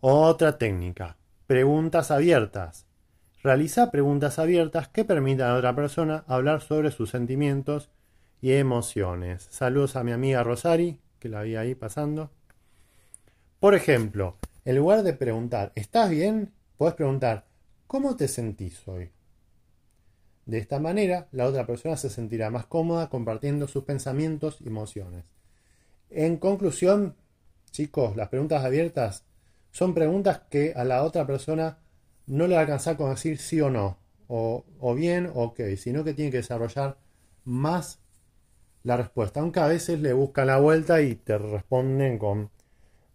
Otra 0.00 0.58
técnica. 0.58 1.16
Preguntas 1.46 2.10
abiertas. 2.10 2.86
Realiza 3.42 3.90
preguntas 3.90 4.38
abiertas 4.38 4.88
que 4.88 5.04
permitan 5.04 5.50
a 5.50 5.54
otra 5.54 5.74
persona 5.74 6.24
hablar 6.26 6.60
sobre 6.60 6.90
sus 6.90 7.10
sentimientos 7.10 7.90
y 8.40 8.52
emociones. 8.52 9.46
Saludos 9.50 9.96
a 9.96 10.04
mi 10.04 10.12
amiga 10.12 10.42
Rosari, 10.42 11.00
que 11.18 11.28
la 11.28 11.42
vi 11.42 11.56
ahí 11.56 11.74
pasando. 11.74 12.30
Por 13.60 13.74
ejemplo, 13.74 14.36
en 14.64 14.76
lugar 14.76 15.02
de 15.02 15.14
preguntar 15.14 15.72
¿estás 15.74 16.10
bien? 16.10 16.52
Puedes 16.76 16.94
preguntar 16.94 17.46
¿cómo 17.86 18.16
te 18.16 18.28
sentís 18.28 18.86
hoy? 18.86 19.10
De 20.46 20.58
esta 20.58 20.78
manera, 20.78 21.26
la 21.32 21.46
otra 21.46 21.66
persona 21.66 21.96
se 21.96 22.08
sentirá 22.08 22.50
más 22.50 22.66
cómoda 22.66 23.10
compartiendo 23.10 23.66
sus 23.66 23.84
pensamientos 23.84 24.58
y 24.60 24.68
emociones. 24.68 25.24
En 26.08 26.36
conclusión, 26.36 27.16
chicos, 27.72 28.16
las 28.16 28.28
preguntas 28.28 28.64
abiertas 28.64 29.24
son 29.72 29.92
preguntas 29.92 30.42
que 30.48 30.72
a 30.74 30.84
la 30.84 31.02
otra 31.02 31.26
persona 31.26 31.78
no 32.26 32.46
le 32.46 32.54
va 32.54 32.60
a 32.60 32.62
alcanzar 32.62 32.96
con 32.96 33.10
decir 33.10 33.38
sí 33.38 33.60
o 33.60 33.70
no, 33.70 33.98
o, 34.28 34.64
bien 34.94 35.26
o 35.26 35.42
ok, 35.44 35.60
sino 35.76 36.04
que 36.04 36.14
tiene 36.14 36.30
que 36.30 36.38
desarrollar 36.38 36.96
más 37.44 37.98
la 38.84 38.96
respuesta, 38.96 39.40
aunque 39.40 39.60
a 39.60 39.66
veces 39.66 40.00
le 40.00 40.12
buscan 40.12 40.46
la 40.46 40.58
vuelta 40.58 41.02
y 41.02 41.16
te 41.16 41.38
responden 41.38 42.18
con 42.18 42.50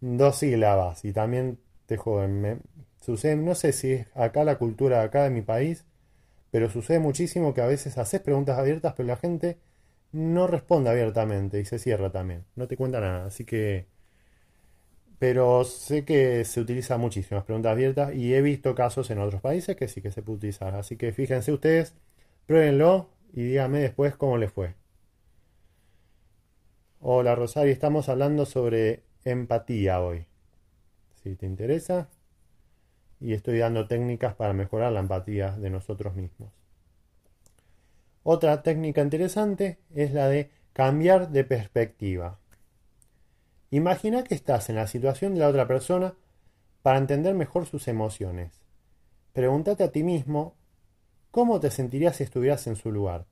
dos 0.01 0.38
sílabas 0.38 1.05
y 1.05 1.13
también 1.13 1.59
te 1.85 1.95
joden. 1.95 2.61
sucede, 3.01 3.38
no 3.38 3.55
sé 3.55 3.71
si 3.71 3.93
es 3.93 4.07
acá 4.15 4.43
la 4.43 4.57
cultura 4.57 5.01
acá 5.01 5.23
de 5.23 5.29
mi 5.29 5.41
país, 5.41 5.85
pero 6.51 6.70
sucede 6.70 7.00
muchísimo 7.00 7.53
que 7.53 7.62
a 7.62 7.67
veces 7.67 7.98
haces 7.98 8.22
preguntas 8.22 8.60
abiertas, 8.60 8.93
pero 8.96 9.08
la 9.08 9.17
gente 9.17 9.58
no 10.12 10.48
responde 10.48 10.89
abiertamente 10.89 11.60
y 11.60 11.65
se 11.65 11.79
cierra 11.79 12.12
también. 12.12 12.46
No 12.55 12.67
te 12.67 12.77
cuenta 12.77 13.00
nada. 13.00 13.25
Así 13.25 13.46
que. 13.46 13.88
Pero 15.20 15.63
sé 15.65 16.03
que 16.03 16.43
se 16.46 16.60
utiliza 16.62 16.98
muchísimo 16.98 17.38
las 17.38 17.46
preguntas 17.46 17.72
abiertas 17.72 18.13
y 18.15 18.34
he 18.34 18.41
visto 18.41 18.74
casos 18.75 19.10
en 19.12 19.20
otros 19.20 19.41
países 19.41 19.75
que 19.75 19.88
sí 19.88 20.01
que 20.01 20.12
se 20.12 20.24
puede 20.24 20.38
utilizar. 20.38 20.75
Así 20.75 20.98
que 20.98 21.12
fíjense 21.13 21.51
ustedes, 21.51 21.93
pruébenlo 22.48 23.10
y 23.34 23.43
díganme 23.43 23.79
después 23.79 24.15
cómo 24.15 24.38
les 24.38 24.51
fue. 24.51 24.75
Hola 27.00 27.36
Rosario, 27.36 27.72
estamos 27.72 28.10
hablando 28.10 28.46
sobre 28.46 29.03
empatía 29.24 30.01
hoy. 30.01 30.25
Si 31.24 31.36
te 31.36 31.46
interesa, 31.46 32.10
y 33.21 33.33
estoy 33.33 33.59
dando 33.59 33.87
técnicas 33.87 34.33
para 34.35 34.53
mejorar 34.53 34.91
la 34.91 34.99
empatía 34.99 35.51
de 35.51 35.69
nosotros 35.69 36.15
mismos. 36.15 36.51
Otra 38.23 38.63
técnica 38.63 39.01
interesante 39.01 39.79
es 39.93 40.11
la 40.11 40.27
de 40.27 40.49
cambiar 40.73 41.29
de 41.29 41.43
perspectiva. 41.43 42.39
Imagina 43.69 44.23
que 44.23 44.35
estás 44.35 44.69
en 44.69 44.75
la 44.75 44.87
situación 44.87 45.33
de 45.33 45.39
la 45.39 45.47
otra 45.47 45.67
persona 45.67 46.15
para 46.81 46.98
entender 46.98 47.35
mejor 47.35 47.65
sus 47.65 47.87
emociones. 47.87 48.61
Pregúntate 49.33 49.83
a 49.83 49.91
ti 49.91 50.03
mismo 50.03 50.55
cómo 51.29 51.59
te 51.59 51.72
sentirías 51.72 52.17
si 52.17 52.24
estuvieras 52.24 52.67
en 52.67 52.75
su 52.75 52.91
lugar. 52.91 53.25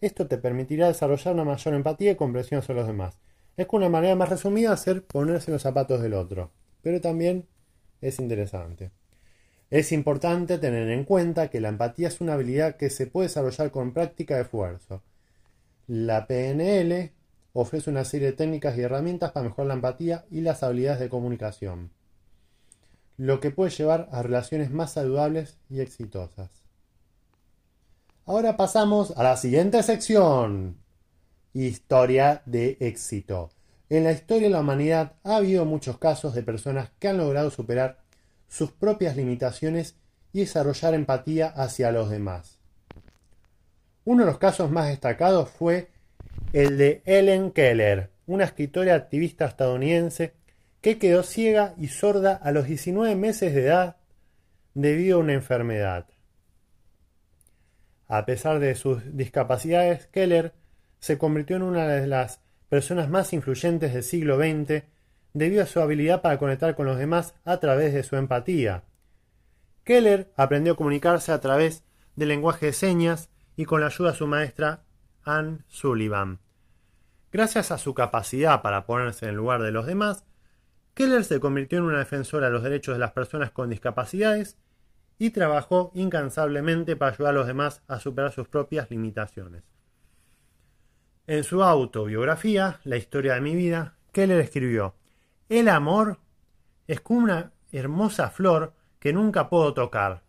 Esto 0.00 0.26
te 0.26 0.38
permitirá 0.38 0.88
desarrollar 0.88 1.34
una 1.34 1.44
mayor 1.44 1.74
empatía 1.74 2.12
y 2.12 2.16
comprensión 2.16 2.62
sobre 2.62 2.80
los 2.80 2.88
demás. 2.88 3.18
Es 3.56 3.66
una 3.70 3.88
manera 3.88 4.16
más 4.16 4.28
resumida 4.28 4.72
hacer 4.72 5.04
ponerse 5.04 5.50
los 5.50 5.62
zapatos 5.62 6.00
del 6.02 6.14
otro, 6.14 6.50
pero 6.82 7.00
también 7.00 7.46
es 8.00 8.18
interesante. 8.18 8.90
Es 9.70 9.92
importante 9.92 10.58
tener 10.58 10.88
en 10.90 11.04
cuenta 11.04 11.48
que 11.48 11.60
la 11.60 11.68
empatía 11.68 12.08
es 12.08 12.20
una 12.20 12.34
habilidad 12.34 12.76
que 12.76 12.90
se 12.90 13.06
puede 13.06 13.28
desarrollar 13.28 13.70
con 13.70 13.92
práctica 13.92 14.36
de 14.36 14.42
esfuerzo. 14.42 15.02
La 15.86 16.26
PNL 16.26 17.12
ofrece 17.52 17.90
una 17.90 18.04
serie 18.04 18.28
de 18.28 18.32
técnicas 18.34 18.76
y 18.76 18.82
herramientas 18.82 19.32
para 19.32 19.44
mejorar 19.44 19.68
la 19.68 19.74
empatía 19.74 20.24
y 20.30 20.40
las 20.40 20.62
habilidades 20.62 21.00
de 21.00 21.08
comunicación, 21.08 21.90
lo 23.16 23.40
que 23.40 23.50
puede 23.50 23.70
llevar 23.70 24.08
a 24.12 24.22
relaciones 24.22 24.70
más 24.70 24.92
saludables 24.92 25.56
y 25.70 25.80
exitosas. 25.80 26.50
Ahora 28.26 28.56
pasamos 28.56 29.12
a 29.16 29.22
la 29.22 29.36
siguiente 29.36 29.82
sección. 29.82 30.78
Historia 31.52 32.42
de 32.46 32.76
éxito. 32.80 33.50
En 33.90 34.04
la 34.04 34.12
historia 34.12 34.48
de 34.48 34.54
la 34.54 34.60
humanidad 34.60 35.12
ha 35.22 35.36
habido 35.36 35.64
muchos 35.64 35.98
casos 35.98 36.34
de 36.34 36.42
personas 36.42 36.90
que 36.98 37.08
han 37.08 37.18
logrado 37.18 37.50
superar 37.50 38.03
sus 38.48 38.72
propias 38.72 39.16
limitaciones 39.16 39.96
y 40.32 40.40
desarrollar 40.40 40.94
empatía 40.94 41.48
hacia 41.48 41.92
los 41.92 42.10
demás. 42.10 42.58
Uno 44.04 44.24
de 44.24 44.30
los 44.30 44.38
casos 44.38 44.70
más 44.70 44.88
destacados 44.88 45.48
fue 45.48 45.90
el 46.52 46.76
de 46.76 47.02
Ellen 47.04 47.50
Keller, 47.50 48.10
una 48.26 48.44
escritora 48.44 48.94
activista 48.94 49.46
estadounidense 49.46 50.34
que 50.80 50.98
quedó 50.98 51.22
ciega 51.22 51.74
y 51.78 51.88
sorda 51.88 52.34
a 52.34 52.52
los 52.52 52.66
19 52.66 53.16
meses 53.16 53.54
de 53.54 53.64
edad 53.64 53.96
debido 54.74 55.16
a 55.16 55.20
una 55.20 55.32
enfermedad. 55.32 56.06
A 58.06 58.26
pesar 58.26 58.58
de 58.58 58.74
sus 58.74 59.16
discapacidades, 59.16 60.06
Keller 60.08 60.52
se 61.00 61.16
convirtió 61.16 61.56
en 61.56 61.62
una 61.62 61.88
de 61.88 62.06
las 62.06 62.40
personas 62.68 63.08
más 63.08 63.32
influyentes 63.32 63.94
del 63.94 64.02
siglo 64.02 64.36
XX 64.36 64.84
debido 65.34 65.64
a 65.64 65.66
su 65.66 65.80
habilidad 65.80 66.22
para 66.22 66.38
conectar 66.38 66.74
con 66.76 66.86
los 66.86 66.96
demás 66.96 67.34
a 67.44 67.58
través 67.58 67.92
de 67.92 68.04
su 68.04 68.16
empatía. 68.16 68.84
Keller 69.82 70.32
aprendió 70.36 70.72
a 70.72 70.76
comunicarse 70.76 71.32
a 71.32 71.40
través 71.40 71.84
del 72.16 72.28
lenguaje 72.28 72.66
de 72.66 72.72
señas 72.72 73.30
y 73.56 73.64
con 73.64 73.80
la 73.80 73.88
ayuda 73.88 74.12
de 74.12 74.16
su 74.16 74.26
maestra 74.26 74.84
Anne 75.24 75.58
Sullivan. 75.68 76.38
Gracias 77.32 77.72
a 77.72 77.78
su 77.78 77.94
capacidad 77.94 78.62
para 78.62 78.86
ponerse 78.86 79.26
en 79.26 79.30
el 79.30 79.36
lugar 79.36 79.60
de 79.60 79.72
los 79.72 79.86
demás, 79.86 80.24
Keller 80.94 81.24
se 81.24 81.40
convirtió 81.40 81.78
en 81.78 81.84
una 81.84 81.98
defensora 81.98 82.46
de 82.46 82.52
los 82.52 82.62
derechos 82.62 82.94
de 82.94 83.00
las 83.00 83.10
personas 83.10 83.50
con 83.50 83.68
discapacidades 83.68 84.56
y 85.18 85.30
trabajó 85.30 85.90
incansablemente 85.94 86.94
para 86.94 87.12
ayudar 87.12 87.34
a 87.34 87.38
los 87.38 87.46
demás 87.48 87.82
a 87.88 87.98
superar 87.98 88.30
sus 88.30 88.46
propias 88.46 88.88
limitaciones. 88.90 89.64
En 91.26 91.42
su 91.42 91.64
autobiografía, 91.64 92.80
La 92.84 92.96
historia 92.96 93.34
de 93.34 93.40
mi 93.40 93.56
vida, 93.56 93.96
Keller 94.12 94.38
escribió 94.38 94.94
el 95.48 95.68
amor 95.68 96.18
es 96.86 97.00
como 97.00 97.20
una 97.20 97.52
hermosa 97.72 98.30
flor 98.30 98.74
que 98.98 99.12
nunca 99.12 99.48
puedo 99.48 99.74
tocar, 99.74 100.22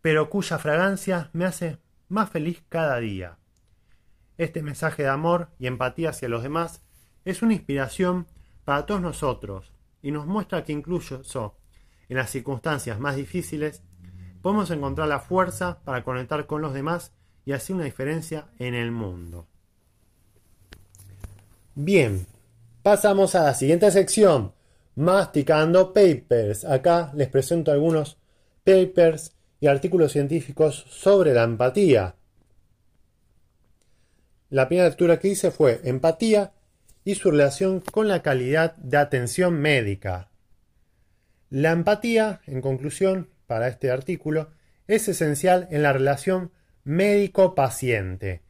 pero 0.00 0.30
cuya 0.30 0.58
fragancia 0.58 1.30
me 1.32 1.44
hace 1.44 1.78
más 2.08 2.30
feliz 2.30 2.62
cada 2.68 2.98
día. 2.98 3.38
Este 4.36 4.62
mensaje 4.62 5.02
de 5.02 5.08
amor 5.08 5.50
y 5.58 5.66
empatía 5.66 6.10
hacia 6.10 6.28
los 6.28 6.42
demás 6.42 6.82
es 7.24 7.42
una 7.42 7.54
inspiración 7.54 8.26
para 8.64 8.86
todos 8.86 9.00
nosotros 9.00 9.72
y 10.02 10.12
nos 10.12 10.26
muestra 10.26 10.64
que 10.64 10.72
incluso 10.72 11.22
en 12.08 12.16
las 12.16 12.30
circunstancias 12.30 13.00
más 13.00 13.16
difíciles 13.16 13.82
podemos 14.40 14.70
encontrar 14.70 15.08
la 15.08 15.20
fuerza 15.20 15.80
para 15.84 16.04
conectar 16.04 16.46
con 16.46 16.62
los 16.62 16.72
demás 16.72 17.12
y 17.44 17.52
hacer 17.52 17.76
una 17.76 17.84
diferencia 17.84 18.46
en 18.58 18.74
el 18.74 18.92
mundo. 18.92 19.46
Bien, 21.74 22.26
Pasamos 22.82 23.34
a 23.34 23.42
la 23.42 23.54
siguiente 23.54 23.90
sección, 23.90 24.54
masticando 24.94 25.92
papers. 25.92 26.64
Acá 26.64 27.12
les 27.14 27.28
presento 27.28 27.72
algunos 27.72 28.18
papers 28.64 29.32
y 29.60 29.66
artículos 29.66 30.12
científicos 30.12 30.86
sobre 30.88 31.34
la 31.34 31.42
empatía. 31.42 32.14
La 34.50 34.68
primera 34.68 34.88
lectura 34.88 35.18
que 35.18 35.28
hice 35.28 35.50
fue 35.50 35.80
Empatía 35.84 36.52
y 37.04 37.16
su 37.16 37.30
relación 37.30 37.80
con 37.80 38.08
la 38.08 38.22
calidad 38.22 38.76
de 38.76 38.96
atención 38.96 39.60
médica. 39.60 40.30
La 41.50 41.72
empatía, 41.72 42.40
en 42.46 42.60
conclusión, 42.60 43.28
para 43.46 43.68
este 43.68 43.90
artículo, 43.90 44.50
es 44.86 45.08
esencial 45.08 45.66
en 45.70 45.82
la 45.82 45.92
relación 45.92 46.52
médico-paciente 46.84 48.42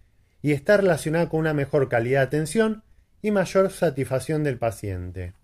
y 0.43 0.53
está 0.53 0.77
relacionada 0.77 1.29
con 1.29 1.41
una 1.41 1.55
mejor 1.55 1.89
calidad 1.89 2.21
de 2.21 2.27
atención 2.27 2.85
y 3.23 3.31
mayor 3.31 3.71
satisfacción 3.71 4.45
del 4.45 4.59
paciente. 4.59 5.35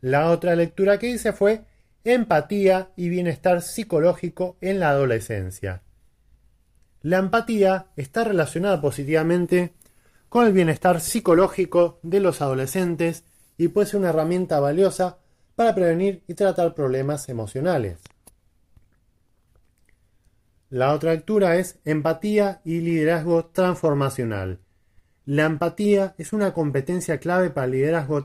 La 0.00 0.30
otra 0.30 0.54
lectura 0.54 0.98
que 0.98 1.10
hice 1.10 1.32
fue 1.32 1.62
Empatía 2.04 2.90
y 2.96 3.08
bienestar 3.08 3.60
psicológico 3.60 4.56
en 4.60 4.80
la 4.80 4.90
adolescencia. 4.90 5.82
La 7.02 7.18
empatía 7.18 7.88
está 7.96 8.24
relacionada 8.24 8.80
positivamente 8.80 9.74
con 10.28 10.46
el 10.46 10.52
bienestar 10.52 11.00
psicológico 11.00 11.98
de 12.02 12.20
los 12.20 12.40
adolescentes 12.40 13.24
y 13.56 13.68
puede 13.68 13.88
ser 13.88 14.00
una 14.00 14.10
herramienta 14.10 14.60
valiosa 14.60 15.18
para 15.54 15.74
prevenir 15.74 16.22
y 16.28 16.34
tratar 16.34 16.74
problemas 16.74 17.28
emocionales. 17.28 17.98
La 20.70 20.92
otra 20.92 21.12
lectura 21.12 21.56
es 21.56 21.78
Empatía 21.84 22.60
y 22.64 22.80
Liderazgo 22.80 23.46
Transformacional. 23.46 24.60
La 25.28 25.44
empatía 25.44 26.14
es 26.16 26.32
una 26.32 26.54
competencia 26.54 27.20
clave 27.20 27.50
para 27.50 27.66
el 27.66 27.72
liderazgo 27.72 28.24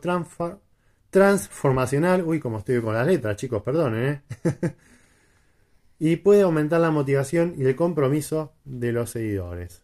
transformacional. 1.10 2.24
Uy, 2.24 2.40
como 2.40 2.60
estoy 2.60 2.82
con 2.82 2.94
las 2.94 3.06
letras, 3.06 3.36
chicos, 3.36 3.62
perdonen. 3.62 4.06
¿eh? 4.06 4.22
y 6.00 6.16
puede 6.16 6.44
aumentar 6.44 6.80
la 6.80 6.92
motivación 6.92 7.56
y 7.58 7.66
el 7.66 7.76
compromiso 7.76 8.54
de 8.64 8.94
los 8.94 9.10
seguidores. 9.10 9.84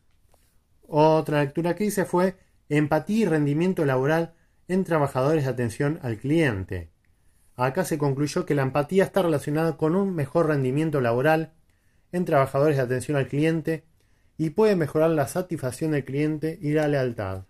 Otra 0.87 1.43
lectura 1.43 1.75
que 1.75 1.83
hice 1.83 2.05
fue 2.05 2.37
Empatía 2.69 3.17
y 3.17 3.25
rendimiento 3.25 3.83
laboral 3.83 4.35
en 4.69 4.85
trabajadores 4.85 5.43
de 5.43 5.49
atención 5.49 5.99
al 6.01 6.19
cliente. 6.19 6.89
Acá 7.57 7.83
se 7.83 7.97
concluyó 7.97 8.45
que 8.45 8.55
la 8.55 8.61
empatía 8.61 9.03
está 9.03 9.23
relacionada 9.23 9.75
con 9.75 9.93
un 9.97 10.15
mejor 10.15 10.47
rendimiento 10.47 11.01
laboral 11.01 11.51
en 12.13 12.23
trabajadores 12.23 12.77
de 12.77 12.83
atención 12.83 13.17
al 13.17 13.27
cliente 13.27 13.88
y 14.39 14.51
puede 14.51 14.77
mejorar 14.77 15.11
la 15.11 15.27
satisfacción 15.27 15.91
del 15.91 16.05
cliente 16.05 16.57
y 16.61 16.71
la 16.71 16.87
lealtad. 16.87 17.43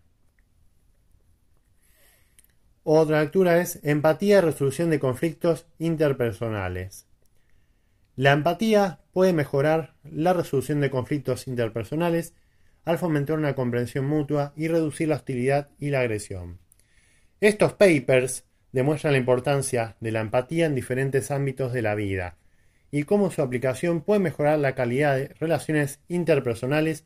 Otra 2.84 3.22
lectura 3.22 3.62
es 3.62 3.80
Empatía 3.84 4.40
y 4.40 4.42
resolución 4.42 4.90
de 4.90 5.00
conflictos 5.00 5.68
interpersonales. 5.78 7.06
La 8.16 8.32
empatía 8.32 9.02
puede 9.14 9.34
mejorar 9.34 9.94
la 10.04 10.34
resolución 10.34 10.82
de 10.82 10.90
conflictos 10.90 11.48
interpersonales 11.48 12.34
al 12.86 12.98
fomentar 12.98 13.38
una 13.38 13.54
comprensión 13.54 14.08
mutua 14.08 14.52
y 14.56 14.68
reducir 14.68 15.10
la 15.10 15.18
hostilidad 15.18 15.70
y 15.78 15.92
la 15.92 16.00
agresión. 16.00 16.58
Estos 17.40 17.74
papers 17.74 18.46
demuestran 18.72 19.14
la 19.14 19.20
importancia 19.20 19.96
de 20.00 20.12
la 20.12 20.22
empatía 20.22 20.66
en 20.66 20.74
diferentes 20.74 21.30
ámbitos 21.30 21.72
de 21.72 21.84
la 21.84 21.94
vida, 21.94 22.38
y 22.92 23.04
cómo 23.04 23.32
su 23.32 23.42
aplicación 23.42 24.02
puede 24.02 24.20
mejorar 24.20 24.60
la 24.60 24.76
calidad 24.76 25.16
de 25.16 25.28
relaciones 25.40 26.00
interpersonales 26.08 27.06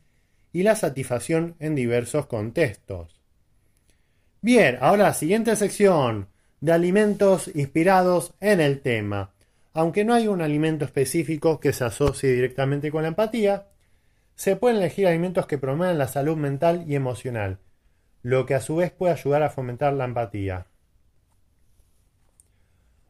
y 0.52 0.62
la 0.62 0.76
satisfacción 0.76 1.56
en 1.58 1.74
diversos 1.74 2.26
contextos. 2.26 3.20
Bien, 4.40 4.78
ahora 4.80 5.12
siguiente 5.14 5.56
sección 5.56 6.28
de 6.60 6.72
alimentos 6.72 7.50
inspirados 7.54 8.34
en 8.40 8.60
el 8.60 8.80
tema. 8.80 9.32
Aunque 9.72 10.04
no 10.04 10.14
hay 10.14 10.28
un 10.28 10.40
alimento 10.40 10.84
específico 10.84 11.60
que 11.60 11.72
se 11.72 11.84
asocie 11.84 12.30
directamente 12.30 12.90
con 12.90 13.02
la 13.02 13.08
empatía, 13.08 13.68
se 14.36 14.56
pueden 14.56 14.78
elegir 14.78 15.06
alimentos 15.06 15.46
que 15.46 15.58
promuevan 15.58 15.98
la 15.98 16.08
salud 16.08 16.36
mental 16.36 16.84
y 16.86 16.94
emocional, 16.94 17.58
lo 18.22 18.46
que 18.46 18.54
a 18.54 18.60
su 18.60 18.76
vez 18.76 18.90
puede 18.92 19.12
ayudar 19.12 19.42
a 19.42 19.50
fomentar 19.50 19.92
la 19.92 20.04
empatía. 20.04 20.66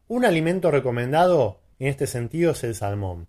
Un 0.07 0.25
alimento 0.25 0.71
recomendado 0.71 1.61
en 1.79 1.87
este 1.87 2.07
sentido 2.07 2.51
es 2.51 2.63
el 2.63 2.75
salmón, 2.75 3.27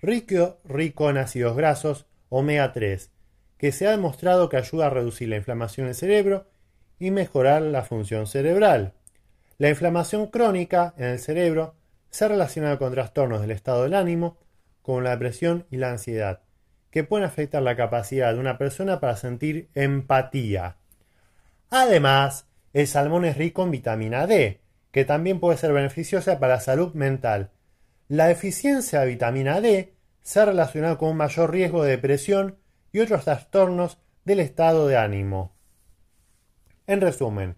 rico, 0.00 1.10
en 1.10 1.16
ácidos 1.18 1.56
grasos 1.56 2.06
omega 2.28 2.72
3, 2.72 3.10
que 3.56 3.72
se 3.72 3.86
ha 3.86 3.90
demostrado 3.90 4.48
que 4.48 4.56
ayuda 4.56 4.86
a 4.86 4.90
reducir 4.90 5.28
la 5.28 5.36
inflamación 5.36 5.86
del 5.86 5.94
cerebro 5.94 6.46
y 6.98 7.10
mejorar 7.10 7.62
la 7.62 7.82
función 7.82 8.26
cerebral. 8.26 8.92
La 9.56 9.68
inflamación 9.68 10.28
crónica 10.28 10.94
en 10.96 11.06
el 11.06 11.18
cerebro 11.18 11.74
se 12.10 12.28
relaciona 12.28 12.78
con 12.78 12.92
trastornos 12.92 13.40
del 13.40 13.50
estado 13.50 13.82
del 13.82 13.94
ánimo, 13.94 14.38
como 14.82 15.00
la 15.00 15.10
depresión 15.10 15.66
y 15.70 15.76
la 15.76 15.90
ansiedad, 15.90 16.40
que 16.90 17.04
pueden 17.04 17.26
afectar 17.26 17.62
la 17.62 17.76
capacidad 17.76 18.32
de 18.32 18.40
una 18.40 18.56
persona 18.56 19.00
para 19.00 19.16
sentir 19.16 19.68
empatía. 19.74 20.76
Además, 21.70 22.46
el 22.72 22.86
salmón 22.86 23.24
es 23.24 23.36
rico 23.36 23.64
en 23.64 23.72
vitamina 23.72 24.26
D, 24.26 24.60
que 24.92 25.04
también 25.04 25.40
puede 25.40 25.58
ser 25.58 25.72
beneficiosa 25.72 26.38
para 26.38 26.54
la 26.54 26.60
salud 26.60 26.94
mental, 26.94 27.50
la 28.08 28.26
deficiencia 28.26 29.00
de 29.00 29.06
vitamina 29.06 29.60
D 29.60 29.94
se 30.22 30.40
ha 30.40 30.46
relacionado 30.46 30.98
con 30.98 31.10
un 31.10 31.16
mayor 31.18 31.50
riesgo 31.50 31.84
de 31.84 31.90
depresión 31.90 32.56
y 32.90 33.00
otros 33.00 33.24
trastornos 33.24 33.98
del 34.24 34.40
estado 34.40 34.88
de 34.88 34.96
ánimo. 34.96 35.52
En 36.86 37.02
resumen, 37.02 37.56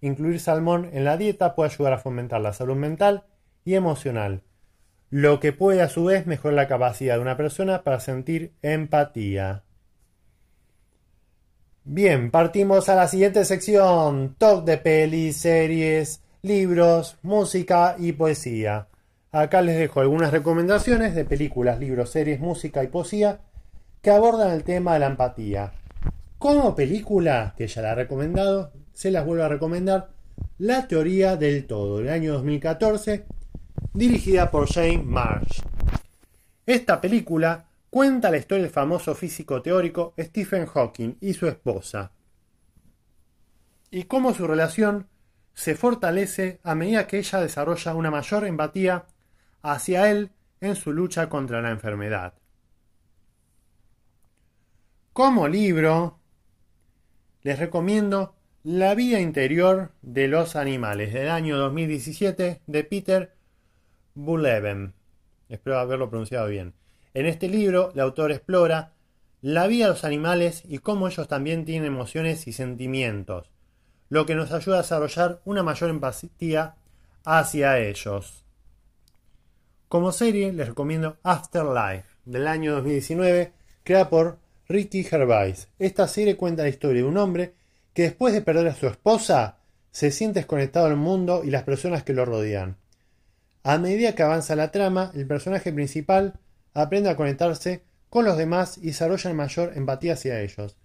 incluir 0.00 0.40
salmón 0.40 0.90
en 0.92 1.04
la 1.04 1.16
dieta 1.16 1.54
puede 1.54 1.70
ayudar 1.70 1.94
a 1.94 1.98
fomentar 1.98 2.40
la 2.40 2.52
salud 2.52 2.76
mental 2.76 3.24
y 3.64 3.74
emocional, 3.74 4.42
lo 5.10 5.40
que 5.40 5.52
puede 5.52 5.80
a 5.80 5.88
su 5.88 6.04
vez 6.04 6.26
mejorar 6.26 6.54
la 6.54 6.68
capacidad 6.68 7.14
de 7.14 7.22
una 7.22 7.36
persona 7.36 7.82
para 7.82 7.98
sentir 7.98 8.52
empatía. 8.60 9.64
Bien, 11.84 12.30
partimos 12.30 12.90
a 12.90 12.94
la 12.94 13.08
siguiente 13.08 13.46
sección, 13.46 14.36
talk 14.36 14.66
de 14.66 14.76
pelis, 14.76 15.38
series, 15.38 16.22
libros, 16.42 17.16
música 17.22 17.96
y 17.98 18.12
poesía. 18.12 18.88
Acá 19.30 19.60
les 19.60 19.76
dejo 19.76 20.00
algunas 20.00 20.30
recomendaciones 20.30 21.14
de 21.14 21.26
películas, 21.26 21.78
libros, 21.78 22.10
series, 22.10 22.40
música 22.40 22.82
y 22.82 22.86
poesía 22.86 23.40
que 24.00 24.10
abordan 24.10 24.52
el 24.52 24.64
tema 24.64 24.94
de 24.94 25.00
la 25.00 25.08
empatía. 25.08 25.72
Como 26.38 26.74
película, 26.74 27.54
que 27.56 27.66
ya 27.66 27.82
la 27.82 27.92
he 27.92 27.94
recomendado, 27.94 28.72
se 28.94 29.10
las 29.10 29.26
vuelvo 29.26 29.44
a 29.44 29.48
recomendar, 29.48 30.10
La 30.56 30.88
teoría 30.88 31.36
del 31.36 31.66
todo, 31.66 31.98
del 31.98 32.08
año 32.08 32.32
2014, 32.34 33.26
dirigida 33.92 34.50
por 34.50 34.66
Jane 34.66 35.02
Marsh. 35.04 35.60
Esta 36.64 37.00
película 37.00 37.66
cuenta 37.90 38.30
la 38.30 38.38
historia 38.38 38.62
del 38.62 38.72
famoso 38.72 39.14
físico 39.14 39.60
teórico 39.60 40.14
Stephen 40.18 40.66
Hawking 40.66 41.16
y 41.20 41.34
su 41.34 41.48
esposa, 41.48 42.12
y 43.90 44.04
cómo 44.04 44.32
su 44.32 44.46
relación 44.46 45.08
se 45.54 45.74
fortalece 45.74 46.60
a 46.62 46.74
medida 46.74 47.06
que 47.06 47.18
ella 47.18 47.40
desarrolla 47.40 47.94
una 47.94 48.10
mayor 48.10 48.46
empatía 48.46 49.06
hacia 49.62 50.10
él 50.10 50.30
en 50.60 50.76
su 50.76 50.92
lucha 50.92 51.28
contra 51.28 51.60
la 51.62 51.70
enfermedad. 51.70 52.34
Como 55.12 55.48
libro, 55.48 56.18
les 57.42 57.58
recomiendo 57.58 58.34
La 58.62 58.94
vida 58.94 59.20
interior 59.20 59.92
de 60.02 60.28
los 60.28 60.56
animales 60.56 61.12
del 61.12 61.28
año 61.30 61.56
2017 61.56 62.60
de 62.66 62.84
Peter 62.84 63.34
Buleben. 64.14 64.94
Espero 65.48 65.78
haberlo 65.78 66.10
pronunciado 66.10 66.48
bien. 66.48 66.74
En 67.14 67.26
este 67.26 67.48
libro, 67.48 67.92
el 67.94 68.00
autor 68.00 68.32
explora 68.32 68.92
la 69.40 69.66
vida 69.66 69.86
de 69.86 69.92
los 69.92 70.04
animales 70.04 70.62
y 70.68 70.78
cómo 70.78 71.08
ellos 71.08 71.28
también 71.28 71.64
tienen 71.64 71.86
emociones 71.86 72.46
y 72.46 72.52
sentimientos, 72.52 73.50
lo 74.08 74.26
que 74.26 74.34
nos 74.34 74.52
ayuda 74.52 74.78
a 74.78 74.82
desarrollar 74.82 75.40
una 75.44 75.62
mayor 75.62 75.90
empatía 75.90 76.76
hacia 77.24 77.78
ellos. 77.78 78.44
Como 79.88 80.12
serie 80.12 80.52
les 80.52 80.68
recomiendo 80.68 81.16
Afterlife 81.22 82.04
del 82.26 82.46
año 82.46 82.74
2019, 82.74 83.52
creada 83.84 84.10
por 84.10 84.38
Ricky 84.68 85.02
Gervais. 85.02 85.68
Esta 85.78 86.06
serie 86.06 86.36
cuenta 86.36 86.62
la 86.62 86.68
historia 86.68 87.00
de 87.00 87.08
un 87.08 87.16
hombre 87.16 87.54
que 87.94 88.02
después 88.02 88.34
de 88.34 88.42
perder 88.42 88.68
a 88.68 88.74
su 88.74 88.86
esposa 88.86 89.56
se 89.90 90.10
siente 90.10 90.40
desconectado 90.40 90.88
del 90.88 90.98
mundo 90.98 91.42
y 91.42 91.48
las 91.50 91.62
personas 91.62 92.02
que 92.02 92.12
lo 92.12 92.26
rodean. 92.26 92.76
A 93.62 93.78
medida 93.78 94.14
que 94.14 94.22
avanza 94.22 94.56
la 94.56 94.72
trama, 94.72 95.10
el 95.14 95.26
personaje 95.26 95.72
principal 95.72 96.38
aprende 96.74 97.08
a 97.08 97.16
conectarse 97.16 97.82
con 98.10 98.26
los 98.26 98.36
demás 98.36 98.76
y 98.76 98.88
desarrolla 98.88 99.32
mayor 99.32 99.72
empatía 99.74 100.12
hacia 100.12 100.42
ellos. 100.42 100.76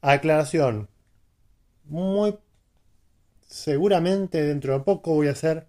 Aclaración. 0.00 0.88
Muy 1.84 2.38
seguramente 3.46 4.42
dentro 4.42 4.72
de 4.72 4.80
poco 4.84 5.12
voy 5.12 5.28
a 5.28 5.32
hacer 5.32 5.66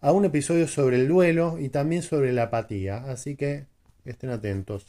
a 0.00 0.12
un 0.12 0.24
episodio 0.24 0.66
sobre 0.66 0.96
el 0.96 1.08
duelo 1.08 1.58
y 1.58 1.68
también 1.68 2.02
sobre 2.02 2.32
la 2.32 2.44
apatía, 2.44 3.04
así 3.08 3.36
que 3.36 3.66
estén 4.04 4.30
atentos. 4.30 4.86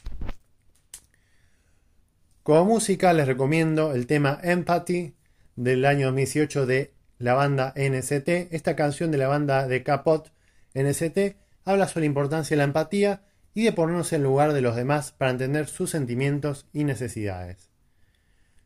Como 2.44 2.66
música 2.66 3.14
les 3.14 3.28
recomiendo 3.28 3.94
el 3.94 4.08
tema 4.08 4.40
Empathy 4.42 5.14
del 5.56 5.86
año 5.86 6.08
2018 6.08 6.66
de 6.66 6.94
la 7.20 7.34
banda 7.34 7.74
NCT. 7.76 8.52
Esta 8.52 8.76
canción 8.76 9.12
de 9.12 9.18
la 9.18 9.28
banda 9.28 9.68
de 9.68 9.84
Capot 9.84 10.32
NCT 10.74 11.36
habla 11.66 11.88
sobre 11.88 12.02
la 12.02 12.08
importancia 12.08 12.56
de 12.56 12.60
la 12.60 12.64
empatía 12.64 13.22
y 13.54 13.64
de 13.64 13.74
ponernos 13.74 14.12
en 14.14 14.24
lugar 14.24 14.54
de 14.54 14.62
los 14.62 14.76
demás 14.76 15.12
para 15.12 15.32
entender 15.32 15.68
sus 15.68 15.92
sentimientos 15.92 16.66
y 16.74 16.84
necesidades. 16.84 17.70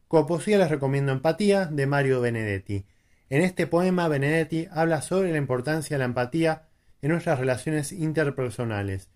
Como 0.07 0.27
poesía 0.27 0.59
les 0.59 0.69
recomiendo 0.69 1.11
Empatía 1.11 1.65
de 1.65 1.87
Mario 1.87 2.21
Benedetti. 2.21 2.85
En 3.29 3.41
este 3.41 3.65
poema, 3.65 4.07
Benedetti 4.07 4.67
habla 4.71 5.01
sobre 5.01 5.31
la 5.31 5.37
importancia 5.37 5.95
de 5.95 5.99
la 5.99 6.05
empatía 6.05 6.67
en 7.01 7.11
nuestras 7.11 7.39
relaciones 7.39 7.91
interpersonales 7.91 9.09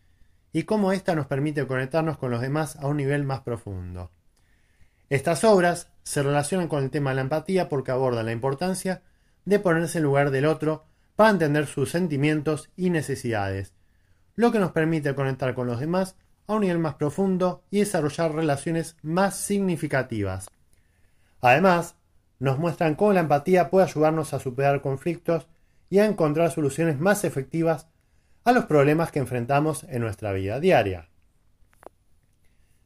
y 0.52 0.64
cómo 0.64 0.92
ésta 0.92 1.14
nos 1.14 1.28
permite 1.28 1.68
conectarnos 1.68 2.18
con 2.18 2.32
los 2.32 2.42
demás 2.42 2.76
a 2.78 2.88
un 2.88 2.98
nivel 2.98 3.24
más 3.24 3.42
profundo. 3.42 4.12
Estas 5.10 5.44
obras 5.44 5.92
se 6.04 6.24
relacionan 6.24 6.68
con 6.68 6.84
el 6.84 6.90
tema 6.90 7.12
de 7.12 7.18
la 7.18 7.22
empatía 7.22 7.70
porque 7.70 7.92
abordan 7.92 8.26
la 8.26 8.32
importancia 8.32 9.04
de 9.46 9.60
ponerse 9.60 10.00
en 10.00 10.06
lugar 10.06 10.32
del 10.32 10.46
otro 10.46 10.86
para 11.16 11.30
entender 11.30 11.68
sus 11.68 11.92
sentimientos 11.92 12.70
y 12.76 12.90
necesidades, 12.90 13.74
lo 14.36 14.52
que 14.52 14.60
nos 14.60 14.72
permite 14.72 15.14
conectar 15.14 15.54
con 15.54 15.68
los 15.68 15.80
demás 15.80 16.16
a 16.48 16.54
un 16.56 16.62
nivel 16.62 16.80
más 16.80 16.96
profundo 16.96 17.64
y 17.70 17.80
desarrollar 17.80 18.34
relaciones 18.34 18.98
más 19.04 19.38
significativas. 19.38 20.48
Además, 21.42 21.96
nos 22.40 22.58
muestran 22.58 22.96
cómo 22.96 23.14
la 23.14 23.20
empatía 23.20 23.70
puede 23.70 23.86
ayudarnos 23.86 24.34
a 24.34 24.40
superar 24.40 24.82
conflictos 24.82 25.48
y 25.90 26.00
a 26.00 26.06
encontrar 26.06 26.52
soluciones 26.52 27.00
más 27.00 27.24
efectivas 27.24 27.88
a 28.44 28.52
los 28.52 28.66
problemas 28.66 29.12
que 29.12 29.20
enfrentamos 29.20 29.84
en 29.84 30.02
nuestra 30.02 30.32
vida 30.32 30.60
diaria. 30.60 31.10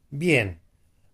Bien, 0.10 0.60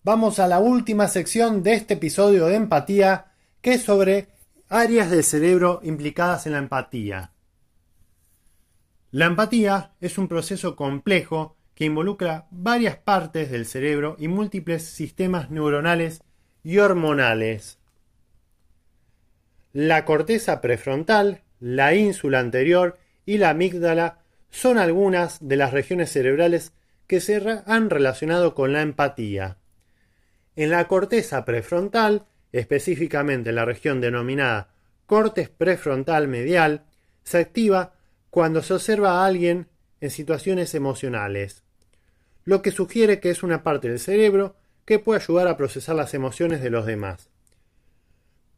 vamos 0.03 0.39
a 0.39 0.47
la 0.47 0.59
última 0.59 1.07
sección 1.07 1.63
de 1.63 1.73
este 1.73 1.95
episodio 1.95 2.47
de 2.47 2.55
empatía, 2.55 3.31
que 3.61 3.73
es 3.73 3.83
sobre 3.83 4.27
áreas 4.69 5.09
del 5.09 5.23
cerebro 5.23 5.81
implicadas 5.83 6.45
en 6.45 6.53
la 6.53 6.59
empatía. 6.59 7.31
La 9.11 9.25
empatía 9.25 9.93
es 9.99 10.17
un 10.17 10.27
proceso 10.27 10.75
complejo 10.75 11.55
que 11.73 11.85
involucra 11.85 12.47
varias 12.51 12.97
partes 12.97 13.49
del 13.49 13.65
cerebro 13.65 14.15
y 14.19 14.27
múltiples 14.27 14.83
sistemas 14.83 15.49
neuronales 15.49 16.21
y 16.63 16.77
hormonales. 16.77 17.78
La 19.73 20.03
corteza 20.03 20.61
prefrontal, 20.61 21.43
la 21.59 21.93
ínsula 21.93 22.39
anterior 22.39 22.97
y 23.25 23.37
la 23.37 23.51
amígdala 23.51 24.19
son 24.49 24.79
algunas 24.79 25.47
de 25.47 25.57
las 25.57 25.71
regiones 25.71 26.11
cerebrales 26.11 26.73
que 27.05 27.21
se 27.21 27.41
han 27.65 27.89
relacionado 27.89 28.55
con 28.55 28.73
la 28.73 28.81
empatía. 28.81 29.57
En 30.55 30.71
la 30.71 30.87
corteza 30.87 31.45
prefrontal, 31.45 32.25
específicamente 32.51 33.49
en 33.49 33.55
la 33.55 33.65
región 33.65 34.01
denominada 34.01 34.69
cortes 35.05 35.49
prefrontal 35.49 36.27
medial, 36.27 36.85
se 37.23 37.39
activa 37.39 37.93
cuando 38.29 38.61
se 38.61 38.75
observa 38.75 39.21
a 39.21 39.25
alguien 39.25 39.67
en 40.01 40.11
situaciones 40.11 40.75
emocionales, 40.75 41.63
lo 42.45 42.61
que 42.61 42.71
sugiere 42.71 43.19
que 43.19 43.31
es 43.31 43.41
una 43.41 43.63
parte 43.63 43.89
del 43.89 43.99
cerebro 43.99 44.55
que 44.85 44.99
puede 44.99 45.21
ayudar 45.21 45.47
a 45.47 45.57
procesar 45.57 45.95
las 45.95 46.13
emociones 46.13 46.61
de 46.61 46.69
los 46.69 46.85
demás. 46.85 47.29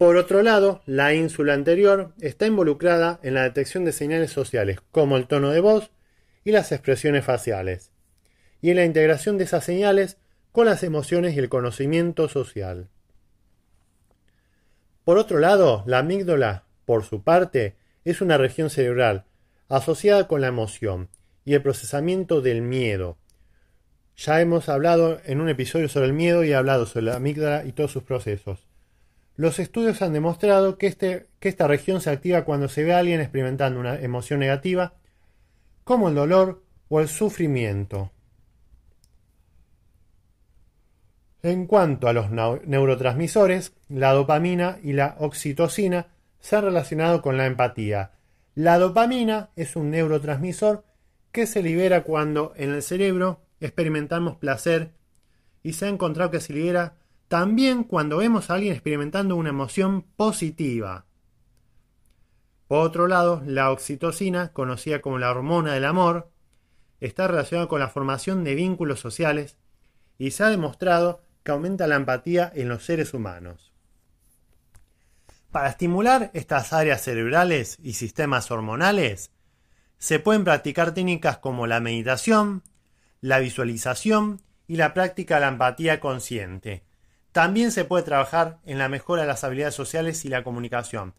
Por 0.02 0.18
otro 0.18 0.42
lado, 0.42 0.82
la 0.88 1.14
ínsula 1.14 1.54
anterior 1.54 2.16
está 2.20 2.48
involucrada 2.48 3.20
en 3.22 3.36
la 3.36 3.44
detección 3.44 3.86
de 3.86 3.92
señales 3.92 4.32
sociales, 4.32 4.80
como 4.92 5.16
el 5.16 5.28
tono 5.28 5.52
de 5.52 5.60
voz 5.60 5.92
y 6.44 6.50
las 6.50 6.72
expresiones 6.72 7.24
faciales, 7.24 7.92
y 8.64 8.72
en 8.72 8.78
la 8.78 8.86
integración 8.86 9.38
de 9.38 9.44
esas 9.44 9.64
señales 9.64 10.18
con 10.52 10.66
las 10.66 10.82
emociones 10.82 11.36
y 11.36 11.38
el 11.38 11.50
conocimiento 11.50 12.30
social. 12.30 12.90
Por 15.04 15.20
otro 15.20 15.38
lado, 15.38 15.84
la 15.86 16.00
amígdala, 16.00 16.64
por 16.86 17.04
su 17.04 17.22
parte, 17.22 17.76
es 18.04 18.22
una 18.22 18.40
región 18.40 18.72
cerebral 18.72 19.26
asociada 19.70 20.28
con 20.28 20.42
la 20.42 20.48
emoción 20.48 21.10
y 21.46 21.54
el 21.54 21.62
procesamiento 21.62 22.42
del 22.42 22.64
miedo. 22.64 23.20
Ya 24.18 24.42
hemos 24.42 24.68
hablado 24.68 25.22
en 25.26 25.42
un 25.42 25.50
episodio 25.50 25.88
sobre 25.90 26.08
el 26.08 26.14
miedo 26.14 26.44
y 26.44 26.50
he 26.50 26.56
hablado 26.56 26.88
sobre 26.88 27.06
la 27.06 27.18
amígdala 27.18 27.66
y 27.66 27.74
todos 27.74 27.92
sus 27.92 28.02
procesos. 28.02 28.70
Los 29.41 29.58
estudios 29.58 30.04
han 30.04 30.13
demostrado 30.13 30.77
que, 30.77 30.86
este, 30.86 31.25
que 31.39 31.49
esta 31.49 31.65
región 31.65 31.99
se 31.99 32.12
activa 32.12 32.45
cuando 32.45 32.69
se 32.69 32.84
ve 32.84 32.93
a 32.93 32.99
alguien 32.99 33.21
experimentando 33.21 33.80
una 33.80 33.99
emoción 33.99 34.39
negativa, 34.39 34.93
como 35.84 36.10
el 36.10 36.13
dolor 36.13 36.62
o 36.89 36.99
el 36.99 37.08
sufrimiento. 37.08 38.12
En 41.41 41.65
cuanto 41.65 42.08
a 42.08 42.13
los 42.13 42.30
neurotransmisores, 42.30 43.73
la 43.89 44.13
dopamina 44.13 44.77
y 44.84 44.93
la 44.93 45.15
oxitocina 45.17 46.10
se 46.39 46.58
han 46.58 46.65
relacionado 46.65 47.23
con 47.23 47.36
la 47.36 47.47
empatía. 47.47 48.12
La 48.54 48.77
dopamina 48.77 49.49
es 49.56 49.75
un 49.75 49.89
neurotransmisor 49.89 50.84
que 51.32 51.47
se 51.47 51.63
libera 51.63 52.04
cuando 52.04 52.54
en 52.58 52.75
el 52.75 52.84
cerebro 52.84 53.41
experimentamos 53.60 54.38
placer 54.38 54.91
y 55.63 55.73
se 55.73 55.86
ha 55.86 55.89
encontrado 55.89 56.30
que 56.30 56.41
se 56.41 56.54
libera 56.54 57.01
también 57.32 57.86
cuando 57.86 58.17
vemos 58.17 58.50
a 58.50 58.56
alguien 58.56 58.74
experimentando 58.74 59.38
una 59.38 59.52
emoción 59.52 60.02
positiva. 60.17 61.06
Por 62.67 62.86
otro 62.86 63.08
lado, 63.08 63.41
la 63.46 63.72
oxitocina, 63.72 64.52
conocida 64.52 65.00
como 65.00 65.17
la 65.17 65.32
hormona 65.32 65.74
del 65.74 65.86
amor, 65.86 66.30
está 67.00 67.30
relacionada 67.30 67.70
con 67.70 67.80
la 67.80 67.88
formación 67.88 68.44
de 68.44 68.56
vínculos 68.56 69.00
sociales 69.00 69.58
y 70.17 70.32
se 70.32 70.44
ha 70.44 70.50
demostrado 70.50 71.24
que 71.46 71.54
aumenta 71.54 71.88
la 71.88 71.96
empatía 71.96 72.52
en 72.54 72.67
los 72.67 72.84
seres 72.84 73.13
humanos. 73.13 73.72
Para 75.52 75.70
estimular 75.70 76.32
estas 76.34 76.74
áreas 76.74 77.02
cerebrales 77.02 77.78
y 77.82 77.94
sistemas 77.94 78.52
hormonales, 78.52 79.32
se 80.00 80.20
pueden 80.20 80.44
practicar 80.44 80.94
técnicas 80.94 81.38
como 81.38 81.65
la 81.65 81.80
meditación, 81.80 82.63
la 83.22 83.39
visualización 83.39 84.41
y 84.67 84.76
la 84.76 84.94
práctica 84.94 85.36
de 85.36 85.41
la 85.41 85.48
empatía 85.48 86.02
consciente. 86.02 86.90
También 87.32 87.72
se 87.72 87.86
puede 87.86 88.04
trabajar 88.04 88.60
en 88.65 88.78
la 88.78 88.89
mejora 88.89 89.22
de 89.22 89.28
las 89.28 89.44
habilidades 89.44 89.76
sociales 89.76 90.26
y 90.26 90.30
la 90.30 90.44
comunicación, 90.44 91.13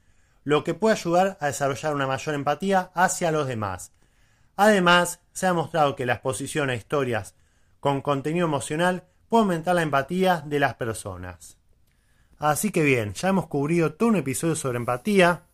lo 0.44 0.64
que 0.64 0.74
puede 0.74 0.96
ayudar 0.96 1.38
a 1.40 1.46
desarrollar 1.46 1.94
una 1.94 2.06
mayor 2.06 2.34
empatía 2.34 2.90
hacia 2.94 3.32
los 3.32 3.46
demás. 3.46 3.92
Además, 4.56 5.20
se 5.32 5.46
ha 5.46 5.54
mostrado 5.54 5.96
que 5.96 6.06
la 6.06 6.14
exposición 6.14 6.68
a 6.68 6.74
historias 6.74 7.34
con 7.80 8.02
contenido 8.02 8.46
emocional 8.46 9.04
puede 9.28 9.42
aumentar 9.42 9.74
la 9.74 9.82
empatía 9.82 10.42
de 10.44 10.60
las 10.60 10.74
personas. 10.74 11.56
Así 12.38 12.70
que 12.70 12.82
bien, 12.82 13.14
ya 13.14 13.28
hemos 13.28 13.46
cubrido 13.46 13.94
todo 13.94 14.10
un 14.10 14.16
episodio 14.16 14.56
sobre 14.56 14.76
empatía. 14.76 15.44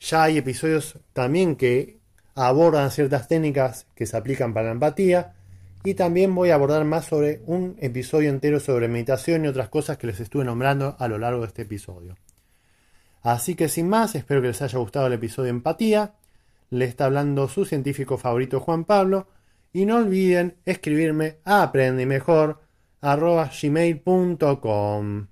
Ya 0.00 0.22
hay 0.22 0.38
episodios 0.38 0.98
también 1.12 1.56
que 1.56 1.98
abordan 2.34 2.90
ciertas 2.90 3.26
técnicas 3.26 3.86
que 3.94 4.06
se 4.06 4.16
aplican 4.16 4.54
para 4.54 4.66
la 4.66 4.72
empatía. 4.72 5.34
Y 5.88 5.94
también 5.94 6.34
voy 6.34 6.50
a 6.50 6.54
abordar 6.54 6.84
más 6.84 7.06
sobre 7.06 7.40
un 7.46 7.74
episodio 7.80 8.28
entero 8.28 8.60
sobre 8.60 8.88
meditación 8.88 9.46
y 9.46 9.48
otras 9.48 9.70
cosas 9.70 9.96
que 9.96 10.06
les 10.06 10.20
estuve 10.20 10.44
nombrando 10.44 10.96
a 10.98 11.08
lo 11.08 11.16
largo 11.16 11.40
de 11.40 11.46
este 11.46 11.62
episodio. 11.62 12.14
Así 13.22 13.54
que 13.54 13.70
sin 13.70 13.88
más, 13.88 14.14
espero 14.14 14.42
que 14.42 14.48
les 14.48 14.60
haya 14.60 14.78
gustado 14.78 15.06
el 15.06 15.14
episodio 15.14 15.44
de 15.44 15.56
empatía. 15.56 16.12
Le 16.68 16.84
está 16.84 17.06
hablando 17.06 17.48
su 17.48 17.64
científico 17.64 18.18
favorito 18.18 18.60
Juan 18.60 18.84
Pablo. 18.84 19.28
Y 19.72 19.86
no 19.86 19.96
olviden 19.96 20.58
escribirme 20.66 21.38
a 21.46 21.62
aprende 21.62 22.04
mejor 22.04 22.60
arroba 23.00 23.50
gmail.com. 23.50 25.28